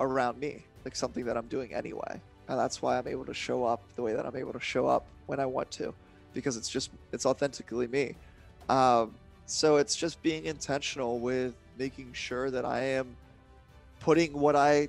around 0.00 0.40
me, 0.40 0.64
like 0.84 0.96
something 0.96 1.24
that 1.26 1.36
I'm 1.36 1.46
doing 1.46 1.72
anyway. 1.72 2.20
And 2.48 2.58
that's 2.58 2.82
why 2.82 2.98
I'm 2.98 3.06
able 3.06 3.26
to 3.26 3.34
show 3.34 3.64
up 3.64 3.80
the 3.94 4.02
way 4.02 4.12
that 4.12 4.26
I'm 4.26 4.34
able 4.34 4.54
to 4.54 4.60
show 4.60 4.88
up 4.88 5.06
when 5.26 5.38
I 5.38 5.46
want 5.46 5.70
to, 5.70 5.94
because 6.34 6.56
it's 6.56 6.68
just, 6.68 6.90
it's 7.12 7.26
authentically 7.26 7.86
me. 7.86 8.16
Um, 8.68 9.14
so 9.46 9.76
it's 9.76 9.94
just 9.96 10.22
being 10.22 10.44
intentional 10.44 11.20
with 11.20 11.54
making 11.78 12.12
sure 12.12 12.50
that 12.50 12.64
I 12.64 12.80
am 12.80 13.16
putting 14.00 14.32
what 14.32 14.56
I 14.56 14.88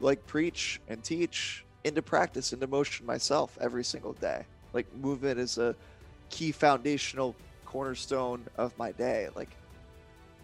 like 0.00 0.26
preach 0.26 0.80
and 0.88 1.02
teach 1.02 1.64
into 1.84 2.02
practice, 2.02 2.52
into 2.52 2.66
motion 2.66 3.06
myself 3.06 3.56
every 3.60 3.84
single 3.84 4.12
day. 4.14 4.44
Like 4.72 4.92
movement 4.96 5.38
is 5.38 5.58
a 5.58 5.76
key 6.30 6.50
foundational 6.50 7.36
cornerstone 7.64 8.44
of 8.56 8.76
my 8.78 8.92
day. 8.92 9.28
Like 9.34 9.50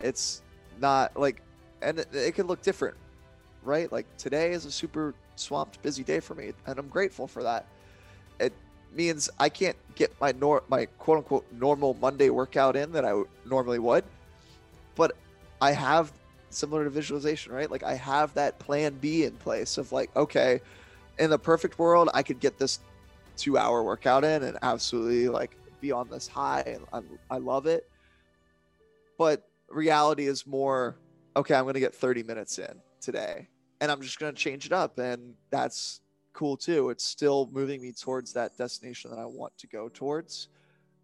it's 0.00 0.42
not 0.80 1.18
like, 1.18 1.42
and 1.82 1.98
it, 1.98 2.08
it 2.14 2.34
can 2.34 2.46
look 2.46 2.62
different, 2.62 2.96
right? 3.64 3.90
Like 3.90 4.06
today 4.16 4.52
is 4.52 4.64
a 4.64 4.70
super 4.70 5.14
swamped, 5.36 5.82
busy 5.82 6.04
day 6.04 6.20
for 6.20 6.34
me, 6.34 6.52
and 6.66 6.78
I'm 6.78 6.88
grateful 6.88 7.26
for 7.26 7.42
that. 7.42 7.66
Means 8.92 9.30
I 9.38 9.48
can't 9.48 9.76
get 9.94 10.12
my 10.20 10.32
nor 10.32 10.64
my 10.68 10.86
quote 10.98 11.18
unquote 11.18 11.46
normal 11.52 11.94
Monday 12.00 12.30
workout 12.30 12.76
in 12.76 12.92
that 12.92 13.04
I 13.04 13.10
w- 13.10 13.28
normally 13.46 13.78
would, 13.78 14.04
but 14.96 15.12
I 15.60 15.72
have 15.72 16.12
similar 16.50 16.84
to 16.84 16.90
visualization, 16.90 17.52
right? 17.52 17.70
Like 17.70 17.84
I 17.84 17.94
have 17.94 18.34
that 18.34 18.58
plan 18.58 18.94
B 18.94 19.24
in 19.24 19.32
place 19.32 19.78
of 19.78 19.92
like, 19.92 20.14
okay, 20.16 20.60
in 21.18 21.30
the 21.30 21.38
perfect 21.38 21.78
world, 21.78 22.10
I 22.12 22.22
could 22.22 22.40
get 22.40 22.58
this 22.58 22.80
two 23.36 23.56
hour 23.56 23.82
workout 23.82 24.24
in 24.24 24.42
and 24.42 24.58
absolutely 24.62 25.28
like 25.28 25.56
be 25.80 25.92
on 25.92 26.08
this 26.10 26.26
high 26.26 26.62
and 26.66 26.84
I, 26.92 27.34
I 27.34 27.38
love 27.38 27.66
it. 27.66 27.88
But 29.16 29.48
reality 29.68 30.26
is 30.26 30.46
more, 30.46 30.96
okay, 31.36 31.54
I'm 31.54 31.64
going 31.64 31.74
to 31.74 31.80
get 31.80 31.94
30 31.94 32.22
minutes 32.22 32.58
in 32.58 32.80
today 33.00 33.48
and 33.80 33.90
I'm 33.90 34.02
just 34.02 34.18
going 34.18 34.34
to 34.34 34.38
change 34.38 34.66
it 34.66 34.72
up. 34.72 34.98
And 34.98 35.34
that's 35.50 36.00
cool 36.32 36.56
too. 36.56 36.90
It's 36.90 37.04
still 37.04 37.48
moving 37.52 37.80
me 37.82 37.92
towards 37.92 38.32
that 38.32 38.56
destination 38.56 39.10
that 39.10 39.18
I 39.18 39.26
want 39.26 39.56
to 39.58 39.66
go 39.66 39.88
towards. 39.88 40.48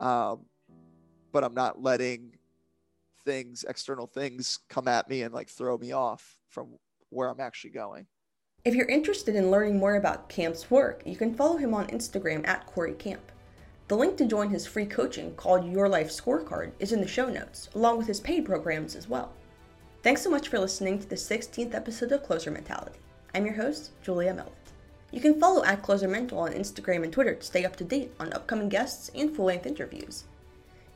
Um, 0.00 0.40
but 1.32 1.44
I'm 1.44 1.54
not 1.54 1.82
letting 1.82 2.32
things, 3.24 3.64
external 3.68 4.06
things, 4.06 4.60
come 4.68 4.88
at 4.88 5.08
me 5.08 5.22
and 5.22 5.34
like 5.34 5.48
throw 5.48 5.76
me 5.76 5.92
off 5.92 6.36
from 6.48 6.68
where 7.10 7.28
I'm 7.28 7.40
actually 7.40 7.70
going. 7.70 8.06
If 8.64 8.74
you're 8.74 8.88
interested 8.88 9.36
in 9.36 9.50
learning 9.50 9.78
more 9.78 9.96
about 9.96 10.28
Camp's 10.28 10.70
work, 10.70 11.02
you 11.04 11.14
can 11.14 11.34
follow 11.34 11.56
him 11.56 11.72
on 11.72 11.86
Instagram 11.86 12.46
at 12.48 12.66
Cory 12.66 12.94
Camp. 12.94 13.32
The 13.88 13.96
link 13.96 14.16
to 14.16 14.26
join 14.26 14.50
his 14.50 14.66
free 14.66 14.86
coaching 14.86 15.34
called 15.36 15.70
Your 15.70 15.88
Life 15.88 16.10
Scorecard 16.10 16.72
is 16.80 16.90
in 16.90 17.00
the 17.00 17.06
show 17.06 17.28
notes, 17.28 17.68
along 17.76 17.98
with 17.98 18.08
his 18.08 18.18
paid 18.18 18.44
programs 18.44 18.96
as 18.96 19.08
well. 19.08 19.32
Thanks 20.02 20.22
so 20.22 20.30
much 20.30 20.48
for 20.48 20.58
listening 20.58 20.98
to 20.98 21.08
the 21.08 21.14
16th 21.14 21.74
episode 21.74 22.10
of 22.10 22.24
Closer 22.24 22.50
Mentality. 22.50 22.98
I'm 23.34 23.44
your 23.44 23.54
host, 23.54 23.90
Julia 24.02 24.34
Mellett. 24.34 24.55
You 25.16 25.22
can 25.22 25.40
follow 25.40 25.64
at 25.64 25.80
Closer 25.80 26.08
Mental 26.08 26.40
on 26.40 26.52
Instagram 26.52 27.02
and 27.02 27.10
Twitter 27.10 27.34
to 27.34 27.42
stay 27.42 27.64
up 27.64 27.74
to 27.76 27.84
date 27.84 28.12
on 28.20 28.34
upcoming 28.34 28.68
guests 28.68 29.10
and 29.14 29.34
full 29.34 29.46
length 29.46 29.64
interviews. 29.64 30.24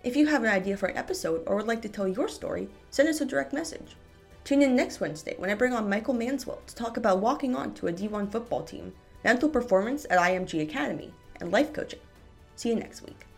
If 0.05 0.15
you 0.15 0.27
have 0.27 0.45
an 0.45 0.51
idea 0.51 0.77
for 0.77 0.89
an 0.89 0.99
episode 0.99 1.43
or 1.47 1.57
would 1.57 1.67
like 1.67 1.81
to 1.81 1.89
tell 1.89 2.07
your 2.07 2.29
story, 2.29 2.69
send 2.91 3.09
us 3.09 3.23
a 3.23 3.25
direct 3.25 3.55
message. 3.55 3.97
Tune 4.45 4.61
in 4.61 4.77
next 4.77 5.01
Wednesday 5.01 5.37
when 5.39 5.49
I 5.49 5.55
bring 5.55 5.73
on 5.73 5.89
Michael 5.89 6.13
Manswell 6.13 6.67
to 6.67 6.75
talk 6.75 6.99
about 6.99 7.21
walking 7.21 7.57
on 7.57 7.73
to 7.73 7.87
a 7.87 7.93
D1 7.95 8.31
football 8.31 8.63
team, 8.63 8.93
mental 9.25 9.49
performance 9.49 10.05
at 10.11 10.19
IMG 10.19 10.61
Academy, 10.61 11.15
and 11.41 11.51
life 11.51 11.73
coaching. 11.73 12.01
See 12.57 12.69
you 12.69 12.75
next 12.75 13.01
week. 13.01 13.30